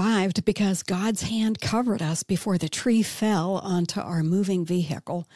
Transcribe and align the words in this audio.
survived 0.00 0.46
because 0.46 0.82
God's 0.82 1.24
hand 1.24 1.60
covered 1.60 2.00
us 2.00 2.22
before 2.22 2.56
the 2.56 2.70
tree 2.70 3.02
fell 3.02 3.56
onto 3.58 4.00
our 4.00 4.22
moving 4.22 4.64
vehicle, 4.64 5.28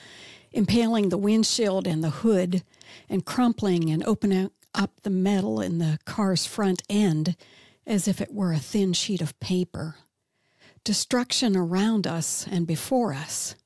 impaling 0.53 1.11
the 1.11 1.19
windshield 1.19 1.87
and 1.87 2.03
the 2.03 2.09
hood, 2.09 2.63
and 3.11 3.27
crumpling 3.27 3.91
and 3.91 4.03
opening 4.05 4.51
up 4.75 5.03
the 5.03 5.11
metal 5.11 5.61
in 5.61 5.77
the 5.77 5.99
car's 6.07 6.47
front 6.47 6.83
end 6.89 7.37
as 7.87 8.09
if 8.09 8.23
it 8.23 8.33
were 8.33 8.55
a 8.55 8.59
thin 8.59 8.95
sheet 8.95 9.21
of 9.21 9.39
paper. 9.39 9.97
Destruction 10.83 11.59
around 11.59 12.07
us 12.07 12.47
and 12.51 12.67
before 12.67 13.13
us. 13.13 13.57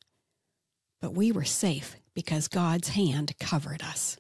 But 1.01 1.15
we 1.15 1.31
were 1.31 1.45
safe 1.45 1.95
because 2.13 2.49
God's 2.49 2.89
hand 2.89 3.39
covered 3.39 3.85
us. 3.85 4.17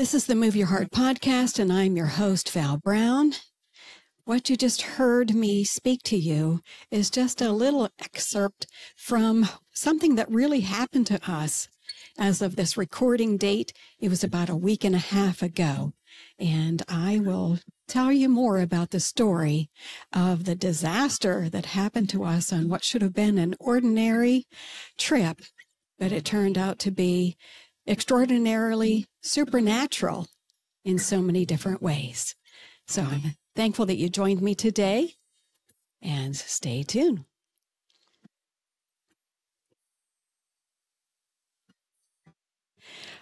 This 0.00 0.14
is 0.14 0.24
the 0.24 0.34
Move 0.34 0.56
Your 0.56 0.68
Heart 0.68 0.92
podcast, 0.92 1.58
and 1.58 1.70
I'm 1.70 1.94
your 1.94 2.06
host, 2.06 2.50
Val 2.52 2.78
Brown. 2.78 3.34
What 4.24 4.48
you 4.48 4.56
just 4.56 4.80
heard 4.80 5.34
me 5.34 5.62
speak 5.62 6.02
to 6.04 6.16
you 6.16 6.62
is 6.90 7.10
just 7.10 7.42
a 7.42 7.52
little 7.52 7.86
excerpt 7.98 8.66
from 8.96 9.46
something 9.74 10.14
that 10.14 10.30
really 10.30 10.60
happened 10.60 11.06
to 11.08 11.20
us. 11.30 11.68
As 12.18 12.40
of 12.40 12.56
this 12.56 12.78
recording 12.78 13.36
date, 13.36 13.74
it 13.98 14.08
was 14.08 14.24
about 14.24 14.48
a 14.48 14.56
week 14.56 14.84
and 14.84 14.94
a 14.94 14.98
half 14.98 15.42
ago. 15.42 15.92
And 16.38 16.82
I 16.88 17.18
will 17.18 17.58
tell 17.86 18.10
you 18.10 18.30
more 18.30 18.58
about 18.58 18.92
the 18.92 19.00
story 19.00 19.68
of 20.14 20.44
the 20.44 20.54
disaster 20.54 21.50
that 21.50 21.66
happened 21.66 22.08
to 22.08 22.24
us 22.24 22.54
on 22.54 22.70
what 22.70 22.84
should 22.84 23.02
have 23.02 23.12
been 23.12 23.36
an 23.36 23.54
ordinary 23.60 24.46
trip, 24.96 25.42
but 25.98 26.10
it 26.10 26.24
turned 26.24 26.56
out 26.56 26.78
to 26.78 26.90
be 26.90 27.36
extraordinarily 27.90 29.04
supernatural 29.22 30.28
in 30.84 30.98
so 30.98 31.20
many 31.20 31.44
different 31.44 31.82
ways. 31.82 32.34
So 32.86 33.02
I'm 33.02 33.34
Thankful 33.56 33.86
that 33.86 33.96
you 33.96 34.08
joined 34.08 34.40
me 34.40 34.54
today 34.54 35.14
and 36.00 36.36
stay 36.36 36.82
tuned. 36.82 37.24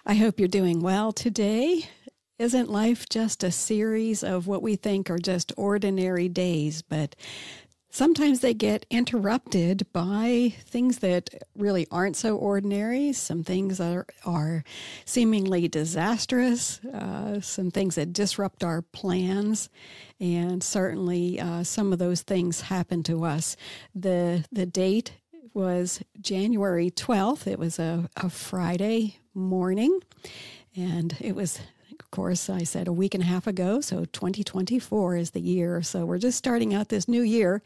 I 0.05 0.13
hope 0.13 0.39
you're 0.39 0.47
doing 0.47 0.81
well 0.81 1.11
today. 1.11 1.89
Isn't 2.37 2.69
life 2.69 3.09
just 3.09 3.43
a 3.43 3.51
series 3.51 4.23
of 4.23 4.47
what 4.47 4.61
we 4.61 4.75
think 4.75 5.09
are 5.09 5.17
just 5.17 5.51
ordinary 5.57 6.29
days? 6.29 6.81
But 6.81 7.15
Sometimes 7.91 8.41
they 8.41 8.53
get 8.53 8.85
interrupted 8.91 9.87
by 9.91 10.53
things 10.59 10.99
that 10.99 11.31
really 11.55 11.87
aren't 11.89 12.15
so 12.15 12.37
ordinary, 12.37 13.11
some 13.13 13.43
things 13.43 13.79
that 13.79 13.91
are, 13.91 14.05
are 14.25 14.63
seemingly 15.05 15.67
disastrous, 15.67 16.79
uh, 16.85 17.41
some 17.41 17.71
things 17.71 17.95
that 17.95 18.13
disrupt 18.13 18.63
our 18.63 18.83
plans, 18.83 19.69
and 20.19 20.63
certainly 20.63 21.39
uh, 21.39 21.63
some 21.63 21.91
of 21.91 21.97
those 21.97 22.21
things 22.21 22.61
happen 22.61 23.01
to 23.03 23.25
us. 23.25 23.57
The, 23.95 24.45
the 24.51 24.67
date 24.67 25.13
was 25.55 25.99
January 26.21 26.91
12th, 26.91 27.47
it 27.47 27.57
was 27.57 27.79
a, 27.79 28.07
a 28.15 28.29
Friday 28.29 29.17
morning, 29.33 29.99
and 30.75 31.17
it 31.19 31.35
was 31.35 31.59
of 32.09 32.15
course, 32.15 32.49
I 32.49 32.63
said 32.63 32.87
a 32.87 32.91
week 32.91 33.13
and 33.13 33.23
a 33.23 33.27
half 33.27 33.45
ago, 33.45 33.81
so 33.81 34.03
2024 34.03 35.15
is 35.15 35.29
the 35.29 35.39
year. 35.39 35.83
So 35.83 36.07
we're 36.07 36.17
just 36.17 36.39
starting 36.39 36.73
out 36.73 36.89
this 36.89 37.07
new 37.07 37.21
year, 37.21 37.61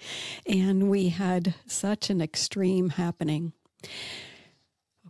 and 0.46 0.90
we 0.90 1.08
had 1.08 1.56
such 1.66 2.10
an 2.10 2.20
extreme 2.20 2.90
happening. 2.90 3.54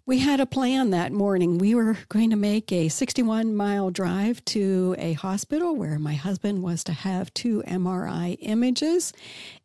We 0.06 0.20
had 0.20 0.42
a 0.42 0.46
plan 0.46 0.90
that 0.90 1.14
morning. 1.14 1.60
We 1.60 1.76
were 1.76 1.98
going 2.10 2.32
to 2.32 2.36
make 2.36 2.74
a 2.74 2.90
61 2.90 3.56
mile 3.56 3.90
drive 3.90 4.44
to 4.46 4.98
a 4.98 5.14
hospital 5.14 5.78
where 5.78 5.98
my 5.98 6.16
husband 6.16 6.62
was 6.62 6.84
to 6.84 6.92
have 6.92 7.34
two 7.34 7.64
MRI 7.66 8.36
images. 8.42 9.14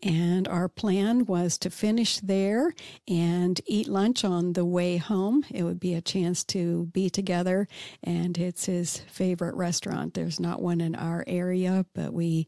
And 0.00 0.46
our 0.46 0.68
plan 0.68 1.24
was 1.24 1.58
to 1.58 1.70
finish 1.70 2.20
there 2.20 2.72
and 3.08 3.60
eat 3.66 3.88
lunch 3.88 4.24
on 4.24 4.52
the 4.52 4.64
way 4.64 4.98
home. 4.98 5.44
It 5.50 5.64
would 5.64 5.80
be 5.80 5.94
a 5.94 6.00
chance 6.00 6.44
to 6.44 6.86
be 6.92 7.10
together. 7.10 7.66
And 8.04 8.38
it's 8.38 8.66
his 8.66 8.98
favorite 9.08 9.56
restaurant. 9.56 10.14
There's 10.14 10.38
not 10.38 10.62
one 10.62 10.80
in 10.80 10.94
our 10.94 11.24
area, 11.26 11.84
but 11.94 12.12
we, 12.12 12.46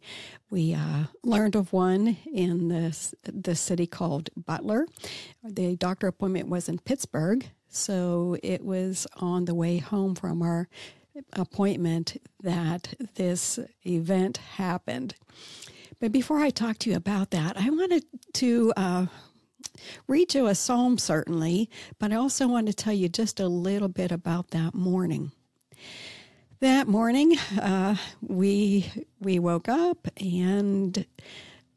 we 0.49 0.75
uh, 0.75 1.07
learned 1.25 1.57
of 1.57 1.73
one 1.73 2.19
in 2.33 2.69
the, 2.69 3.15
the 3.25 3.57
city 3.57 3.89
called 3.89 4.31
Butler. 4.37 4.87
The 5.43 5.75
doctor 5.75 6.07
appointment 6.07 6.49
was 6.49 6.69
in 6.69 6.79
Pittsburgh 6.79 7.51
so 7.71 8.37
it 8.43 8.65
was 8.65 9.07
on 9.17 9.45
the 9.45 9.55
way 9.55 9.79
home 9.79 10.15
from 10.15 10.43
our 10.43 10.69
appointment 11.33 12.21
that 12.43 12.95
this 13.15 13.59
event 13.87 14.37
happened. 14.37 15.15
But 16.01 16.13
before 16.13 16.39
I 16.39 16.51
talk 16.51 16.79
to 16.79 16.91
you 16.91 16.97
about 16.97 17.31
that, 17.31 17.57
I 17.57 17.71
wanted 17.71 18.05
to 18.35 18.73
uh, 18.77 19.07
read 20.09 20.35
you 20.35 20.47
a 20.47 20.55
psalm, 20.55 20.99
certainly, 20.99 21.71
but 21.99 22.13
I 22.13 22.17
also 22.17 22.49
want 22.49 22.67
to 22.67 22.73
tell 22.73 22.93
you 22.93 23.09
just 23.09 23.39
a 23.39 23.49
little 23.49 23.89
bit 23.89 24.11
about 24.11 24.51
that 24.51 24.75
morning. 24.75 25.33
That 26.61 26.89
morning, 26.89 27.39
uh, 27.61 27.97
we 28.21 28.91
we 29.19 29.39
woke 29.39 29.69
up 29.69 30.09
and 30.19 31.07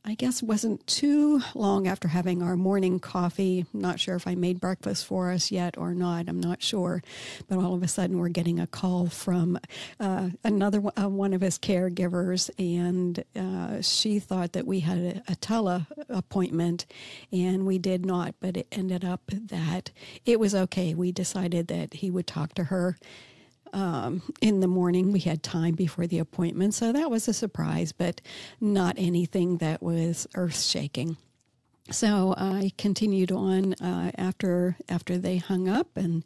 I 0.06 0.16
guess 0.16 0.44
wasn't 0.44 0.86
too 0.86 1.42
long 1.56 1.88
after 1.88 2.10
having 2.10 2.44
our 2.44 2.58
morning 2.58 3.00
coffee. 3.00 3.66
Not 3.72 4.02
sure 4.02 4.16
if 4.16 4.28
I 4.28 4.36
made 4.36 4.60
breakfast 4.60 5.06
for 5.06 5.32
us 5.32 5.50
yet 5.50 5.78
or 5.78 5.94
not. 5.94 6.28
I'm 6.28 6.42
not 6.42 6.62
sure. 6.62 7.02
But 7.48 7.60
all 7.60 7.74
of 7.74 7.82
a 7.84 7.88
sudden, 7.88 8.20
we're 8.20 8.28
getting 8.28 8.60
a 8.60 8.68
call 8.68 9.08
from 9.08 9.58
uh, 10.02 10.32
another 10.44 10.82
uh, 11.02 11.08
one 11.08 11.32
of 11.32 11.40
his 11.40 11.58
caregivers, 11.58 12.50
and 12.60 13.24
uh, 13.34 13.82
she 13.82 14.20
thought 14.20 14.52
that 14.52 14.68
we 14.68 14.82
had 14.82 14.98
a, 14.98 15.32
a 15.32 15.36
tele 15.36 15.88
appointment, 16.10 16.86
and 17.32 17.66
we 17.66 17.78
did 17.78 18.06
not. 18.06 18.36
But 18.42 18.58
it 18.58 18.68
ended 18.74 19.06
up 19.06 19.22
that 19.28 19.92
it 20.26 20.38
was 20.38 20.54
okay. 20.54 20.94
We 20.94 21.14
decided 21.14 21.70
that 21.70 21.94
he 21.94 22.12
would 22.12 22.28
talk 22.28 22.54
to 22.56 22.66
her 22.66 22.98
um, 23.74 24.22
in 24.42 24.60
the 24.60 24.68
morning. 24.68 25.12
We 25.12 25.20
had 25.20 25.44
time 25.44 25.76
before 25.76 26.08
the 26.08 26.20
appointment, 26.20 26.74
so 26.74 26.94
that 26.94 27.12
was 27.12 27.28
a 27.28 27.34
surprise, 27.34 27.92
but 27.92 28.22
not 28.62 28.96
anything 28.98 29.58
that 29.58 29.84
was 29.84 30.28
earth 30.36 30.62
shaking. 30.62 31.18
So 31.92 32.34
I 32.38 32.72
continued 32.78 33.32
on 33.32 33.74
uh, 33.74 34.12
after 34.18 34.78
after 34.88 35.18
they 35.18 35.38
hung 35.38 35.68
up, 35.68 35.98
and 35.98 36.24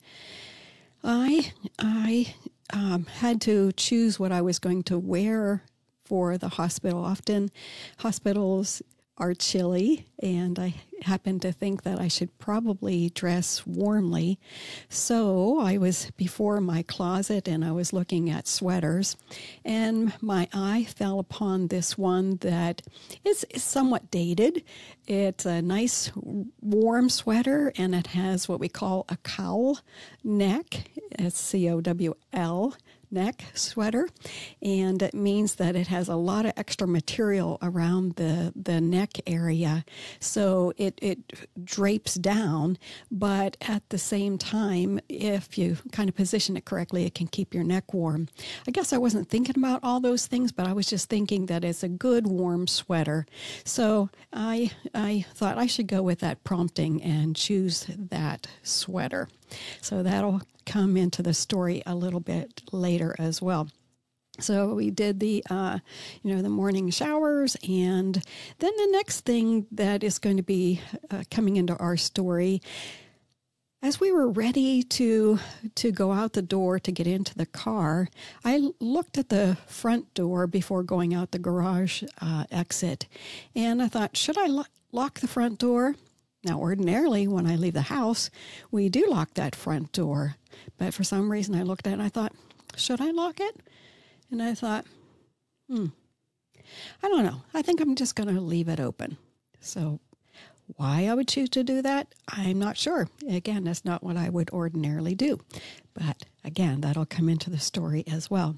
I 1.03 1.51
I 1.79 2.35
um, 2.71 3.05
had 3.05 3.41
to 3.41 3.71
choose 3.71 4.19
what 4.19 4.31
I 4.31 4.41
was 4.41 4.59
going 4.59 4.83
to 4.83 4.99
wear 4.99 5.63
for 6.05 6.37
the 6.37 6.49
hospital. 6.49 7.03
Often, 7.03 7.49
hospitals 7.97 8.81
are 9.17 9.33
chilly, 9.33 10.05
and 10.19 10.59
I 10.59 10.75
happened 11.01 11.41
to 11.43 11.51
think 11.51 11.83
that 11.83 11.99
I 11.99 12.07
should 12.07 12.37
probably 12.37 13.09
dress 13.09 13.65
warmly. 13.65 14.39
So 14.89 15.59
I 15.59 15.77
was 15.77 16.11
before 16.17 16.59
my 16.61 16.83
closet 16.83 17.47
and 17.47 17.63
I 17.63 17.71
was 17.71 17.93
looking 17.93 18.29
at 18.29 18.47
sweaters, 18.47 19.17
and 19.65 20.13
my 20.21 20.47
eye 20.53 20.85
fell 20.95 21.19
upon 21.19 21.67
this 21.67 21.97
one 21.97 22.37
that 22.37 22.81
is, 23.23 23.45
somewhat 23.55 24.11
dated. 24.11 24.63
It's 25.07 25.45
a 25.45 25.61
nice 25.61 26.11
warm 26.15 27.09
sweater, 27.09 27.71
and 27.75 27.95
it 27.95 28.07
has 28.07 28.47
what 28.47 28.59
we 28.59 28.69
call 28.69 29.05
a 29.09 29.17
cowl 29.17 29.79
neck. 30.23 30.91
It's 31.11 31.39
C 31.39 31.69
O 31.69 31.81
W 31.81 32.13
L 32.33 32.75
neck 33.11 33.45
sweater, 33.53 34.09
and 34.61 35.01
it 35.01 35.13
means 35.13 35.55
that 35.55 35.75
it 35.75 35.87
has 35.87 36.07
a 36.07 36.15
lot 36.15 36.45
of 36.45 36.53
extra 36.57 36.87
material 36.87 37.57
around 37.61 38.15
the, 38.15 38.51
the 38.55 38.81
neck 38.81 39.19
area. 39.25 39.85
So 40.19 40.73
it, 40.77 40.99
it 41.01 41.19
drapes 41.63 42.15
down, 42.15 42.77
but 43.11 43.57
at 43.61 43.87
the 43.89 43.97
same 43.97 44.37
time, 44.37 44.99
if 45.09 45.57
you 45.57 45.77
kind 45.91 46.09
of 46.09 46.15
position 46.15 46.57
it 46.57 46.65
correctly, 46.65 47.05
it 47.05 47.15
can 47.15 47.27
keep 47.27 47.53
your 47.53 47.63
neck 47.63 47.93
warm. 47.93 48.27
I 48.67 48.71
guess 48.71 48.93
I 48.93 48.97
wasn't 48.97 49.29
thinking 49.29 49.57
about 49.57 49.79
all 49.83 49.99
those 49.99 50.27
things, 50.27 50.51
but 50.51 50.67
I 50.67 50.73
was 50.73 50.87
just 50.87 51.09
thinking 51.09 51.47
that 51.47 51.63
it's 51.63 51.83
a 51.83 51.89
good 51.89 52.27
warm 52.27 52.67
sweater. 52.67 53.25
So 53.63 54.09
I, 54.33 54.71
I 54.93 55.25
thought 55.33 55.57
I 55.57 55.67
should 55.67 55.87
go 55.87 56.01
with 56.01 56.19
that 56.19 56.43
prompting 56.43 57.01
and 57.01 57.35
choose 57.35 57.85
that 57.97 58.47
sweater. 58.63 59.29
So 59.81 60.03
that'll 60.03 60.41
come 60.67 60.97
into 60.97 61.23
the 61.23 61.33
story 61.33 61.81
a 61.87 61.95
little 61.95 62.19
bit 62.19 62.61
later 62.71 63.15
as 63.17 63.41
well. 63.41 63.69
So 64.39 64.75
we 64.75 64.91
did 64.91 65.19
the, 65.19 65.43
uh, 65.49 65.79
you 66.21 66.35
know, 66.35 66.43
the 66.43 66.49
morning 66.49 66.91
showers, 66.91 67.57
and 67.67 68.21
then 68.59 68.71
the 68.77 68.89
next 68.91 69.21
thing 69.21 69.65
that 69.71 70.03
is 70.03 70.19
going 70.19 70.37
to 70.37 70.43
be 70.43 70.79
uh, 71.09 71.23
coming 71.31 71.57
into 71.57 71.75
our 71.77 71.97
story, 71.97 72.61
as 73.81 73.99
we 73.99 74.11
were 74.11 74.29
ready 74.29 74.83
to 74.83 75.39
to 75.75 75.91
go 75.91 76.11
out 76.11 76.33
the 76.33 76.41
door 76.41 76.79
to 76.79 76.91
get 76.91 77.07
into 77.07 77.33
the 77.33 77.45
car, 77.47 78.09
I 78.45 78.71
looked 78.79 79.17
at 79.17 79.29
the 79.29 79.57
front 79.65 80.13
door 80.13 80.45
before 80.45 80.83
going 80.83 81.15
out 81.15 81.31
the 81.31 81.39
garage 81.39 82.03
uh, 82.21 82.45
exit, 82.51 83.07
and 83.55 83.81
I 83.81 83.87
thought, 83.87 84.17
should 84.17 84.37
I 84.37 84.47
lo- 84.47 84.65
lock 84.91 85.19
the 85.19 85.27
front 85.27 85.57
door? 85.57 85.95
Now, 86.43 86.59
ordinarily, 86.59 87.27
when 87.27 87.47
I 87.47 87.55
leave 87.55 87.73
the 87.73 87.81
house, 87.81 88.29
we 88.71 88.89
do 88.89 89.05
lock 89.09 89.33
that 89.33 89.55
front 89.55 89.91
door. 89.91 90.35
But 90.77 90.93
for 90.93 91.03
some 91.03 91.31
reason, 91.31 91.55
I 91.55 91.63
looked 91.63 91.87
at 91.87 91.91
it 91.91 91.93
and 91.93 92.01
I 92.01 92.09
thought, 92.09 92.33
should 92.75 93.01
I 93.01 93.11
lock 93.11 93.39
it? 93.39 93.57
And 94.31 94.41
I 94.41 94.53
thought, 94.53 94.85
hmm, 95.69 95.87
I 97.01 97.07
don't 97.07 97.25
know. 97.25 97.41
I 97.53 97.61
think 97.61 97.81
I'm 97.81 97.95
just 97.95 98.15
going 98.15 98.33
to 98.33 98.41
leave 98.41 98.69
it 98.69 98.79
open. 98.79 99.17
So, 99.59 99.99
why 100.75 101.07
I 101.07 101.13
would 101.13 101.27
choose 101.27 101.49
to 101.51 101.63
do 101.63 101.81
that, 101.81 102.13
I'm 102.27 102.59
not 102.59 102.77
sure. 102.77 103.07
Again, 103.29 103.63
that's 103.63 103.85
not 103.85 104.03
what 104.03 104.17
I 104.17 104.29
would 104.29 104.49
ordinarily 104.49 105.15
do. 105.15 105.39
But 105.93 106.25
again, 106.43 106.81
that'll 106.81 107.05
come 107.05 107.29
into 107.29 107.49
the 107.49 107.59
story 107.59 108.03
as 108.11 108.29
well. 108.29 108.57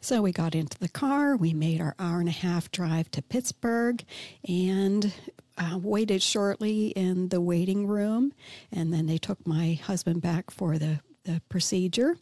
So 0.00 0.22
we 0.22 0.32
got 0.32 0.54
into 0.54 0.78
the 0.78 0.88
car, 0.88 1.36
we 1.36 1.52
made 1.52 1.80
our 1.80 1.94
hour 1.98 2.20
and 2.20 2.28
a 2.28 2.32
half 2.32 2.70
drive 2.70 3.10
to 3.12 3.22
Pittsburgh, 3.22 4.04
and 4.48 5.12
uh, 5.58 5.78
waited 5.78 6.22
shortly 6.22 6.88
in 6.88 7.28
the 7.28 7.40
waiting 7.40 7.86
room. 7.86 8.32
And 8.72 8.92
then 8.92 9.06
they 9.06 9.18
took 9.18 9.46
my 9.46 9.74
husband 9.74 10.22
back 10.22 10.50
for 10.50 10.78
the 10.78 11.00
the 11.24 11.42
procedure. 11.48 12.16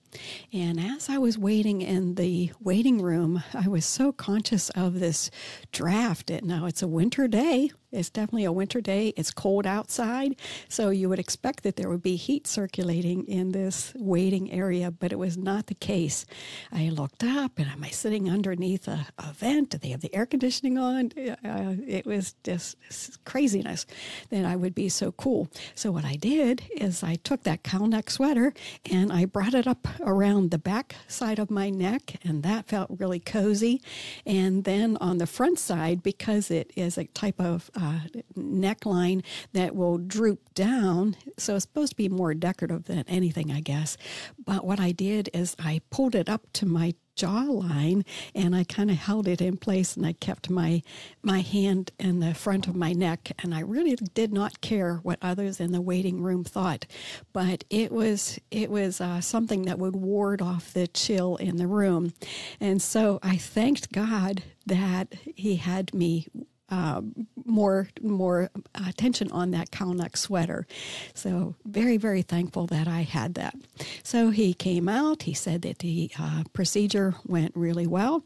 And 0.52 0.80
as 0.80 1.08
I 1.08 1.18
was 1.18 1.38
waiting 1.38 1.82
in 1.82 2.14
the 2.14 2.52
waiting 2.60 3.00
room, 3.00 3.42
I 3.52 3.68
was 3.68 3.84
so 3.84 4.12
conscious 4.12 4.70
of 4.70 5.00
this 5.00 5.30
draft. 5.72 6.30
Now, 6.42 6.66
it's 6.66 6.82
a 6.82 6.88
winter 6.88 7.28
day, 7.28 7.70
it's 7.94 8.10
definitely 8.10 8.44
a 8.44 8.52
winter 8.52 8.80
day. 8.80 9.14
It's 9.16 9.30
cold 9.30 9.66
outside, 9.66 10.34
so 10.68 10.90
you 10.90 11.08
would 11.08 11.20
expect 11.20 11.62
that 11.62 11.76
there 11.76 11.88
would 11.88 12.02
be 12.02 12.16
heat 12.16 12.46
circulating 12.46 13.24
in 13.26 13.52
this 13.52 13.92
waiting 13.96 14.50
area, 14.50 14.90
but 14.90 15.12
it 15.12 15.18
was 15.18 15.36
not 15.38 15.68
the 15.68 15.74
case. 15.74 16.26
I 16.72 16.88
looked 16.88 17.22
up 17.22 17.58
and 17.58 17.68
am 17.68 17.84
I 17.84 17.90
sitting 17.90 18.28
underneath 18.28 18.88
a, 18.88 19.06
a 19.18 19.32
vent? 19.32 19.70
Do 19.70 19.78
they 19.78 19.90
have 19.90 20.00
the 20.00 20.14
air 20.14 20.26
conditioning 20.26 20.76
on? 20.76 21.12
Uh, 21.16 21.76
it 21.86 22.04
was 22.04 22.34
just 22.42 22.76
craziness 23.24 23.86
that 24.30 24.44
I 24.44 24.56
would 24.56 24.74
be 24.74 24.88
so 24.88 25.12
cool. 25.12 25.48
So, 25.74 25.92
what 25.92 26.04
I 26.04 26.16
did 26.16 26.62
is 26.76 27.04
I 27.04 27.14
took 27.14 27.44
that 27.44 27.62
cowl 27.62 27.86
neck 27.86 28.10
sweater 28.10 28.52
and 28.90 29.12
I 29.12 29.24
brought 29.24 29.54
it 29.54 29.68
up 29.68 29.86
around 30.04 30.50
the 30.50 30.58
back 30.58 30.94
side 31.08 31.38
of 31.38 31.50
my 31.50 31.70
neck, 31.70 32.16
and 32.22 32.42
that 32.42 32.66
felt 32.66 32.90
really 32.98 33.18
cozy. 33.18 33.82
And 34.26 34.64
then 34.64 34.96
on 35.00 35.18
the 35.18 35.26
front 35.26 35.58
side, 35.58 36.02
because 36.02 36.50
it 36.50 36.70
is 36.76 36.98
a 36.98 37.04
type 37.06 37.40
of 37.40 37.70
uh, 37.74 38.00
neckline 38.36 39.24
that 39.52 39.74
will 39.74 39.98
droop 39.98 40.54
down. 40.54 41.16
So 41.38 41.56
it's 41.56 41.64
supposed 41.64 41.92
to 41.92 41.96
be 41.96 42.08
more 42.08 42.34
decorative 42.34 42.84
than 42.84 43.04
anything, 43.08 43.50
I 43.50 43.60
guess. 43.60 43.96
But 44.44 44.64
what 44.64 44.78
I 44.78 44.92
did 44.92 45.30
is 45.32 45.56
I 45.58 45.80
pulled 45.90 46.14
it 46.14 46.28
up 46.28 46.46
to 46.54 46.66
my 46.66 46.94
jawline 47.16 48.04
and 48.34 48.54
I 48.54 48.64
kind 48.64 48.90
of 48.90 48.96
held 48.96 49.28
it 49.28 49.40
in 49.40 49.56
place 49.56 49.96
and 49.96 50.06
I 50.06 50.12
kept 50.14 50.50
my 50.50 50.82
my 51.22 51.40
hand 51.40 51.92
in 51.98 52.20
the 52.20 52.34
front 52.34 52.66
of 52.66 52.74
my 52.76 52.92
neck 52.92 53.32
and 53.42 53.54
I 53.54 53.60
really 53.60 53.96
did 54.14 54.32
not 54.32 54.60
care 54.60 54.96
what 55.02 55.18
others 55.22 55.60
in 55.60 55.72
the 55.72 55.80
waiting 55.80 56.22
room 56.22 56.44
thought. 56.44 56.86
But 57.32 57.64
it 57.70 57.92
was 57.92 58.38
it 58.50 58.70
was 58.70 59.00
uh, 59.00 59.20
something 59.20 59.62
that 59.62 59.78
would 59.78 59.96
ward 59.96 60.42
off 60.42 60.72
the 60.72 60.86
chill 60.86 61.36
in 61.36 61.56
the 61.56 61.66
room. 61.66 62.12
And 62.60 62.80
so 62.82 63.18
I 63.22 63.36
thanked 63.36 63.92
God 63.92 64.42
that 64.66 65.14
he 65.34 65.56
had 65.56 65.92
me 65.94 66.26
uh, 66.70 67.02
more 67.44 67.88
more 68.02 68.50
attention 68.88 69.30
on 69.32 69.50
that 69.50 69.70
cowl 69.70 69.94
neck 69.94 70.16
sweater. 70.16 70.66
So 71.14 71.54
very 71.64 71.96
very 71.96 72.22
thankful 72.22 72.66
that 72.68 72.88
I 72.88 73.02
had 73.02 73.34
that. 73.34 73.54
So 74.02 74.30
he 74.30 74.54
came 74.54 74.88
out. 74.88 75.22
He 75.22 75.34
said 75.34 75.62
that 75.62 75.78
the 75.80 76.10
uh, 76.18 76.44
procedure 76.52 77.14
went 77.26 77.52
really 77.54 77.86
well. 77.86 78.24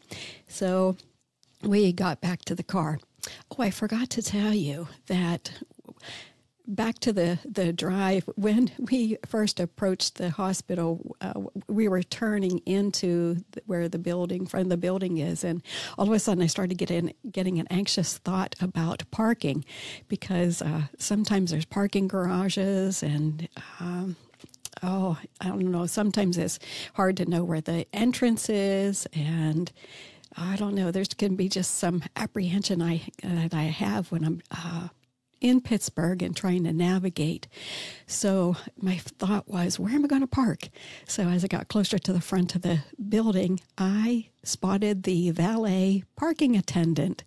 So 0.49 0.97
we 1.63 1.93
got 1.93 2.21
back 2.21 2.45
to 2.47 2.55
the 2.55 2.63
car. 2.63 2.99
Oh, 3.51 3.63
I 3.63 3.71
forgot 3.71 4.11
to 4.11 4.23
tell 4.23 4.55
you 4.55 4.89
that 5.09 5.53
back 6.69 6.99
to 7.01 7.13
the, 7.13 7.39
the 7.45 7.73
drive, 7.73 8.29
when 8.37 8.71
we 8.79 9.17
first 9.27 9.59
approached 9.59 10.17
the 10.17 10.31
hospital, 10.31 11.17
uh, 11.21 11.33
we 11.67 11.89
were 11.89 12.03
turning 12.03 12.59
into 12.67 13.39
where 13.67 13.89
the 13.89 13.99
building, 13.99 14.47
from 14.47 14.69
the 14.69 14.77
building 14.77 15.17
is, 15.17 15.43
and 15.43 15.63
all 15.97 16.07
of 16.07 16.13
a 16.13 16.19
sudden 16.19 16.43
I 16.45 16.47
started 16.47 16.77
getting 16.77 17.15
getting 17.31 17.59
an 17.59 17.67
anxious 17.71 18.19
thought 18.19 18.55
about 18.61 19.03
parking, 19.11 19.65
because 20.09 20.63
uh, 20.63 20.83
sometimes 20.99 21.51
there's 21.51 21.65
parking 21.65 22.07
garages 22.07 23.03
and. 23.03 23.49
Um, 23.81 24.17
oh, 24.83 25.19
I 25.41 25.49
don't 25.49 25.73
know. 25.73 25.87
Sometimes 25.87 26.39
it's 26.39 26.59
hard 26.95 27.17
to 27.17 27.25
know 27.27 27.43
where 27.43 27.61
the 27.61 27.87
entrance 27.93 28.49
is, 28.49 29.07
and 29.13 29.73
I 30.37 30.55
don't 30.57 30.75
know. 30.75 30.93
There's 30.93 31.09
can 31.09 31.35
be 31.35 31.49
just 31.49 31.79
some 31.79 32.03
apprehension 32.15 32.81
I 32.83 33.03
that 33.23 33.55
I 33.55 33.65
have 33.65 34.13
when 34.13 34.25
I'm 34.25 34.43
uh, 34.53 34.89
in 35.41 35.61
Pittsburgh 35.61 36.23
and 36.23 36.37
trying 36.37 36.65
to 36.65 36.73
navigate. 36.73 37.47
So 38.07 38.57
my 38.81 38.97
thought 38.97 39.49
was, 39.49 39.79
where 39.79 39.93
am 39.93 40.05
I 40.05 40.09
going 40.09 40.23
to 40.23 40.27
park? 40.27 40.69
So 41.07 41.25
as 41.29 41.45
I 41.45 41.49
got 41.49 41.69
closer 41.69 41.99
to 41.99 42.13
the 42.13 42.21
front 42.21 42.55
of 42.55 42.63
the 42.63 42.81
building, 43.09 43.61
I 43.77 44.29
spotted 44.43 45.03
the 45.03 45.31
valet 45.31 46.05
parking 46.17 46.57
attendant. 46.57 47.25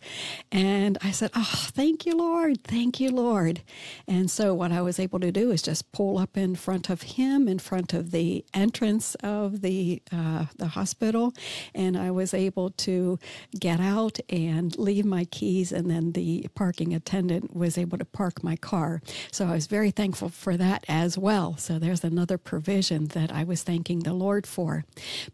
And 0.51 0.97
I 1.03 1.11
said, 1.11 1.31
Oh, 1.35 1.67
thank 1.71 2.05
you, 2.05 2.15
Lord. 2.15 2.63
Thank 2.63 2.99
you, 2.99 3.11
Lord. 3.11 3.61
And 4.07 4.29
so 4.29 4.53
what 4.53 4.71
I 4.71 4.81
was 4.81 4.99
able 4.99 5.19
to 5.19 5.31
do 5.31 5.51
is 5.51 5.61
just 5.61 5.91
pull 5.91 6.17
up 6.17 6.37
in 6.37 6.55
front 6.55 6.89
of 6.89 7.03
him, 7.03 7.47
in 7.47 7.59
front 7.59 7.93
of 7.93 8.11
the 8.11 8.43
entrance 8.53 9.15
of 9.15 9.61
the, 9.61 10.01
uh, 10.11 10.45
the 10.57 10.67
hospital. 10.67 11.33
And 11.75 11.97
I 11.97 12.11
was 12.11 12.33
able 12.33 12.71
to 12.71 13.19
get 13.59 13.79
out 13.79 14.19
and 14.29 14.77
leave 14.77 15.05
my 15.05 15.25
keys. 15.25 15.71
And 15.71 15.89
then 15.89 16.13
the 16.13 16.47
parking 16.55 16.93
attendant 16.93 17.55
was 17.55 17.77
able 17.77 17.97
to 17.97 18.05
park 18.05 18.43
my 18.43 18.55
car. 18.55 19.01
So 19.31 19.47
I 19.47 19.53
was 19.53 19.67
very 19.67 19.91
thankful 19.91 20.29
for 20.29 20.57
that 20.57 20.85
as 20.87 21.17
well. 21.17 21.57
So 21.57 21.79
there's 21.79 22.03
another 22.03 22.37
provision 22.37 23.07
that 23.07 23.31
I 23.31 23.43
was 23.43 23.63
thanking 23.63 23.99
the 23.99 24.13
Lord 24.13 24.47
for. 24.47 24.85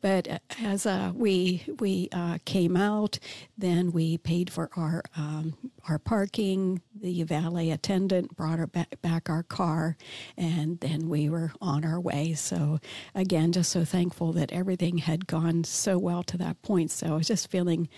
But 0.01 0.41
as 0.61 0.85
uh, 0.85 1.11
we 1.15 1.63
we 1.79 2.09
uh, 2.11 2.37
came 2.45 2.75
out. 2.75 3.19
Then 3.57 3.91
we 3.91 4.17
paid 4.17 4.49
for 4.49 4.69
our 4.75 5.03
um, 5.15 5.55
our 5.87 5.99
parking. 5.99 6.81
The 6.99 7.23
valet 7.23 7.71
attendant 7.71 8.35
brought 8.35 8.59
our 8.59 8.67
back, 8.67 9.01
back 9.01 9.29
our 9.29 9.43
car, 9.43 9.97
and 10.35 10.79
then 10.79 11.09
we 11.09 11.29
were 11.29 11.51
on 11.61 11.85
our 11.85 11.99
way. 11.99 12.33
So 12.33 12.79
again, 13.13 13.51
just 13.51 13.71
so 13.71 13.85
thankful 13.85 14.33
that 14.33 14.51
everything 14.51 14.99
had 14.99 15.27
gone 15.27 15.63
so 15.63 15.97
well 15.97 16.23
to 16.23 16.37
that 16.37 16.61
point. 16.61 16.91
So 16.91 17.07
I 17.07 17.17
was 17.17 17.27
just 17.27 17.49
feeling 17.49 17.89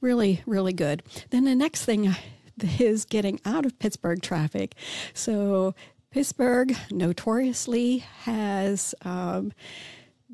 really, 0.00 0.42
really 0.46 0.72
good. 0.72 1.02
Then 1.30 1.44
the 1.44 1.54
next 1.54 1.84
thing 1.84 2.14
is 2.78 3.04
getting 3.04 3.40
out 3.44 3.66
of 3.66 3.78
Pittsburgh 3.78 4.22
traffic. 4.22 4.74
So 5.12 5.74
Pittsburgh 6.10 6.76
notoriously 6.90 7.98
has. 7.98 8.94
Um, 9.02 9.52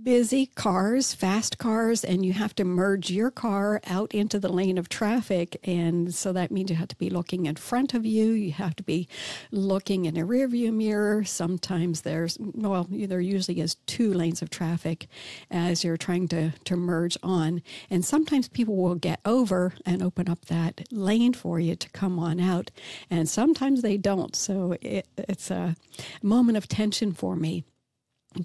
busy 0.01 0.47
cars, 0.47 1.15
fast 1.15 1.59
cars, 1.59 2.03
and 2.05 2.25
you 2.25 2.33
have 2.33 2.55
to 2.55 2.65
merge 2.65 3.11
your 3.11 3.31
car 3.31 3.81
out 3.87 4.13
into 4.15 4.39
the 4.39 4.49
lane 4.49 4.79
of 4.79 4.89
traffic. 4.89 5.59
And 5.65 6.15
so 6.15 6.33
that 6.33 6.51
means 6.51 6.71
you 6.71 6.77
have 6.77 6.89
to 6.89 6.97
be 6.97 7.11
looking 7.11 7.47
in 7.47 7.57
front 7.57 7.95
of 7.95 8.07
you. 8.07 8.33
You 8.33 8.53
have 8.53 8.75
to 8.77 8.83
be 8.83 9.09
looking 9.51 10.07
in 10.07 10.17
a 10.17 10.27
rearview 10.27 10.73
mirror. 10.73 11.25
Sometimes 11.25 12.03
there's, 12.03 12.39
well, 12.41 12.87
there 12.91 13.21
usually 13.21 13.61
is 13.61 13.75
two 13.87 14.13
lanes 14.13 14.43
of 14.43 14.51
traffic 14.51 15.09
as 15.51 15.85
you're 15.85 15.97
trying 15.97 16.29
to, 16.29 16.51
to 16.51 16.77
merge 16.77 17.19
on. 17.23 17.63
And 17.91 18.05
sometimes 18.05 18.49
people 18.49 18.77
will 18.77 18.95
get 18.95 19.21
over 19.25 19.75
and 19.85 20.03
open 20.03 20.29
up 20.29 20.47
that 20.47 20.87
lane 20.91 21.35
for 21.35 21.61
you 21.61 21.77
to 21.77 21.91
come 21.91 22.19
on 22.19 22.41
out. 22.41 22.71
And 23.11 23.29
sometimes 23.29 23.83
they 23.83 23.99
don't. 23.99 24.35
So 24.35 24.77
it, 24.81 25.07
it's 25.17 25.51
a 25.51 25.77
moment 26.23 26.57
of 26.57 26.67
tension 26.67 27.13
for 27.13 27.37
me 27.37 27.65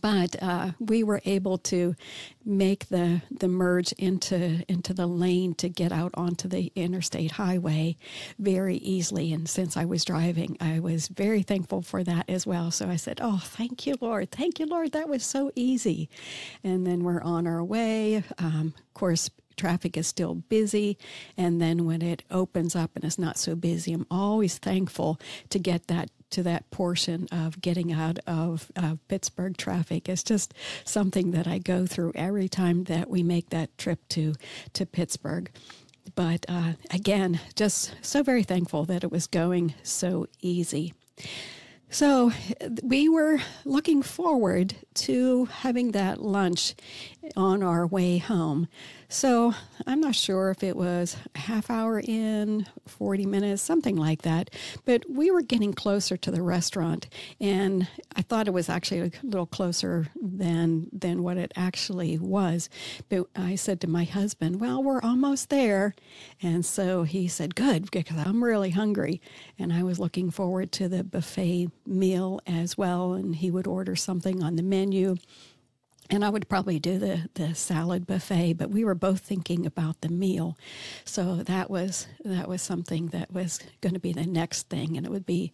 but 0.02 0.36
uh, 0.42 0.72
we 0.80 1.04
were 1.04 1.22
able 1.26 1.58
to 1.58 1.96
make 2.46 2.88
the 2.90 3.22
the 3.30 3.48
merge 3.48 3.92
into 3.94 4.64
into 4.68 4.94
the 4.94 5.08
lane 5.08 5.54
to 5.56 5.70
get 5.70 5.92
out 5.92 6.12
onto 6.16 6.48
the 6.48 6.72
interstate 6.76 7.32
highway 7.32 7.96
very 8.40 8.78
easily. 8.78 9.34
And 9.34 9.48
since 9.50 9.76
I 9.78 9.86
was 9.86 10.06
driving, 10.06 10.58
I 10.60 10.80
was 10.80 11.08
very 11.08 11.44
thankful 11.44 11.82
for 11.82 12.04
that 12.04 12.30
as 12.30 12.48
well. 12.48 12.72
So 12.72 12.90
I 12.90 12.96
said, 12.96 13.20
"Oh, 13.22 13.42
thank 13.44 13.86
you, 13.86 13.96
Lord! 14.02 14.32
Thank 14.32 14.60
you, 14.60 14.66
Lord! 14.66 14.92
That 14.94 15.10
was 15.10 15.24
so 15.24 15.52
easy." 15.56 16.10
And 16.64 16.86
then 16.86 17.04
we're 17.04 17.22
on 17.22 17.48
our 17.48 17.64
way. 17.64 18.24
Um, 18.40 18.74
of 18.78 18.94
course, 18.94 19.30
traffic 19.58 19.98
is 19.98 20.08
still 20.08 20.36
busy. 20.36 20.98
And 21.36 21.60
then 21.62 21.86
when 21.86 22.02
it 22.02 22.24
opens 22.32 22.76
up 22.76 22.92
and 22.96 23.04
it's 23.04 23.20
not 23.20 23.38
so 23.38 23.56
busy, 23.56 23.92
I'm 23.94 24.06
always 24.10 24.58
thankful 24.58 25.20
to 25.50 25.60
get 25.60 25.88
that 25.88 26.10
to 26.32 26.44
that 26.44 26.70
portion 26.72 27.28
of 27.32 27.62
getting 27.62 27.92
out 27.92 28.20
of 28.28 28.72
uh, 28.76 28.96
Pittsburgh 29.08 29.58
traffic. 29.58 30.10
It's 30.10 30.24
just 30.24 30.54
something 30.84 31.32
that 31.32 31.48
I 31.48 31.58
go 31.58 31.86
through 31.86 32.12
every 32.16 32.50
time 32.50 32.86
that 32.86 33.10
we 33.10 33.24
make 33.24 33.50
that 33.50 33.78
trip 33.78 34.00
to 34.10 34.34
to 34.74 34.86
Pittsburgh. 34.86 35.50
But 36.16 36.46
uh, 36.48 36.74
again, 36.92 37.40
just 37.56 37.94
so 38.02 38.24
very 38.24 38.44
thankful 38.44 38.86
that 38.86 39.04
it 39.04 39.12
was 39.12 39.28
going 39.28 39.74
so 39.84 40.28
easy. 40.42 40.94
So 41.90 42.32
we 42.84 43.08
were 43.08 43.40
looking 43.64 44.02
forward 44.02 44.76
to 44.96 45.46
having 45.46 45.92
that 45.92 46.22
lunch 46.22 46.76
on 47.36 47.64
our 47.64 47.88
way 47.88 48.18
home. 48.18 48.68
So 49.10 49.54
I'm 49.86 50.02
not 50.02 50.16
sure 50.16 50.50
if 50.52 50.64
it 50.64 50.76
was 50.76 51.16
a 51.34 51.40
half 51.40 51.70
hour 51.70 52.02
in, 52.04 52.68
40 52.88 53.26
minutes, 53.26 53.62
something 53.62 53.96
like 53.96 54.24
that. 54.24 54.50
But 54.84 55.10
we 55.10 55.32
were 55.32 55.42
getting 55.42 55.74
closer 55.74 56.18
to 56.18 56.32
the 56.32 56.42
restaurant, 56.42 57.08
and 57.40 57.88
I 58.16 58.22
thought 58.22 58.48
it 58.48 58.54
was 58.54 58.68
actually 58.68 59.00
a 59.00 59.12
little 59.24 59.46
closer 59.46 60.08
than 60.22 60.90
than 60.92 61.24
what 61.24 61.38
it 61.38 61.54
actually 61.56 62.18
was. 62.18 62.70
But 63.08 63.28
I 63.36 63.56
said 63.56 63.80
to 63.82 63.88
my 63.88 64.04
husband, 64.04 64.60
"Well, 64.60 64.84
we're 64.84 65.02
almost 65.02 65.50
there," 65.50 65.96
and 66.42 66.66
so 66.66 67.04
he 67.04 67.30
said, 67.30 67.56
"Good, 67.56 67.90
because 67.90 68.18
I'm 68.18 68.44
really 68.44 68.72
hungry." 68.72 69.22
And 69.58 69.72
I 69.72 69.84
was 69.84 70.00
looking 70.00 70.32
forward 70.32 70.74
to 70.74 70.90
the 70.90 71.04
buffet 71.06 71.70
meal 71.86 72.42
as 72.46 72.78
well, 72.78 73.14
and 73.14 73.38
he 73.38 73.52
would 73.52 73.68
order 73.68 73.96
something 73.96 74.44
on 74.44 74.58
the 74.58 74.64
menu 74.64 75.16
and 76.10 76.24
I 76.24 76.30
would 76.30 76.50
probably 76.50 76.80
do 76.80 76.98
the, 76.98 77.30
the 77.34 77.54
salad 77.56 78.08
buffet, 78.08 78.54
but 78.54 78.70
we 78.70 78.86
were 78.86 78.96
both 78.96 79.22
thinking 79.22 79.66
about 79.66 80.02
the 80.02 80.10
meal. 80.10 80.58
So 81.04 81.38
that 81.38 81.70
was 81.70 82.08
that 82.24 82.48
was 82.48 82.62
something 82.62 83.08
that 83.08 83.32
was 83.32 83.60
going 83.82 83.94
to 83.94 84.00
be 84.00 84.14
the 84.14 84.26
next 84.26 84.70
thing, 84.70 84.98
and 84.98 85.06
it 85.06 85.12
would 85.12 85.26
be 85.26 85.52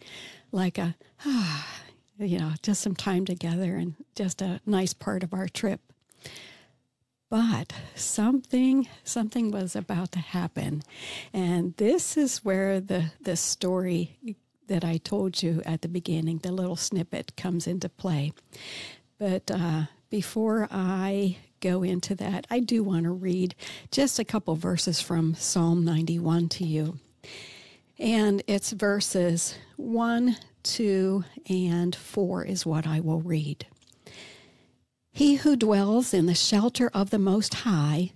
like 0.51 0.77
a, 0.77 0.95
ah, 1.25 1.81
you 2.17 2.37
know, 2.37 2.53
just 2.61 2.81
some 2.81 2.95
time 2.95 3.25
together 3.25 3.75
and 3.75 3.95
just 4.15 4.41
a 4.41 4.61
nice 4.65 4.93
part 4.93 5.23
of 5.23 5.33
our 5.33 5.47
trip. 5.47 5.81
But 7.29 7.73
something 7.95 8.87
something 9.03 9.49
was 9.49 9.75
about 9.75 10.11
to 10.11 10.19
happen, 10.19 10.83
and 11.33 11.75
this 11.77 12.15
is 12.15 12.45
where 12.45 12.79
the 12.79 13.11
the 13.21 13.35
story 13.35 14.17
that 14.67 14.85
I 14.85 14.97
told 14.97 15.43
you 15.43 15.61
at 15.65 15.81
the 15.81 15.87
beginning, 15.87 16.37
the 16.37 16.51
little 16.51 16.75
snippet, 16.75 17.35
comes 17.35 17.67
into 17.67 17.89
play. 17.89 18.33
But 19.17 19.49
uh, 19.51 19.85
before 20.13 20.67
I 20.69 21.37
go 21.59 21.81
into 21.81 22.13
that, 22.13 22.45
I 22.51 22.59
do 22.59 22.83
want 22.83 23.05
to 23.05 23.09
read 23.09 23.55
just 23.89 24.19
a 24.19 24.23
couple 24.23 24.55
verses 24.55 25.01
from 25.01 25.33
Psalm 25.33 25.83
91 25.83 26.49
to 26.49 26.63
you. 26.63 26.99
And 27.97 28.43
it's 28.45 28.73
verses 28.73 29.55
1, 29.77 30.37
2, 30.61 31.23
and 31.49 31.95
4 31.95 32.45
is 32.45 32.63
what 32.63 32.85
I 32.85 32.99
will 32.99 33.21
read. 33.21 33.65
He 35.11 35.37
who 35.37 35.55
dwells 35.55 36.13
in 36.13 36.27
the 36.27 36.35
shelter 36.35 36.91
of 36.93 37.09
the 37.09 37.17
Most 37.17 37.55
High 37.55 38.11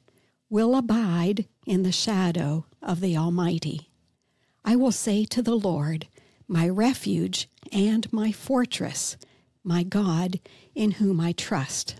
will 0.52 0.76
abide 0.76 1.48
in 1.66 1.82
the 1.82 1.92
shadow 1.92 2.68
of 2.80 3.00
the 3.00 3.18
Almighty. 3.18 3.90
I 4.64 4.76
will 4.76 4.92
say 4.92 5.26
to 5.26 5.42
the 5.42 5.58
Lord, 5.58 6.06
my 6.48 6.70
refuge 6.70 7.50
and 7.72 8.14
my 8.14 8.32
fortress, 8.32 9.18
my 9.64 9.82
God, 9.82 10.40
in 10.78 10.92
whom 10.92 11.20
I 11.20 11.32
trust. 11.32 11.96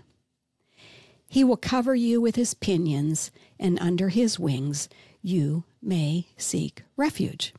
He 1.28 1.42
will 1.42 1.56
cover 1.56 1.94
you 1.94 2.20
with 2.20 2.36
his 2.36 2.54
pinions, 2.54 3.32
and 3.58 3.76
under 3.80 4.08
his 4.08 4.38
wings 4.38 4.88
you 5.20 5.64
may 5.82 6.28
seek 6.36 6.84
refuge. 6.96 7.52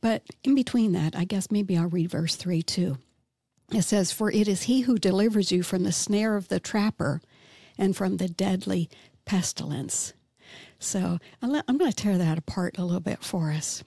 But 0.00 0.22
in 0.44 0.54
between 0.54 0.92
that, 0.92 1.16
I 1.16 1.24
guess 1.24 1.50
maybe 1.50 1.76
I'll 1.76 1.88
read 1.88 2.10
verse 2.10 2.36
3 2.36 2.62
too. 2.62 2.98
It 3.72 3.82
says, 3.82 4.12
For 4.12 4.30
it 4.30 4.46
is 4.46 4.64
he 4.64 4.82
who 4.82 4.98
delivers 4.98 5.50
you 5.50 5.62
from 5.62 5.84
the 5.84 5.92
snare 5.92 6.36
of 6.36 6.48
the 6.48 6.60
trapper 6.60 7.22
and 7.78 7.96
from 7.96 8.18
the 8.18 8.28
deadly 8.28 8.90
pestilence. 9.24 10.12
So 10.78 11.18
I'm 11.40 11.50
going 11.50 11.90
to 11.90 11.92
tear 11.92 12.18
that 12.18 12.38
apart 12.38 12.76
a 12.76 12.84
little 12.84 13.00
bit 13.00 13.24
for 13.24 13.52
us. 13.52 13.84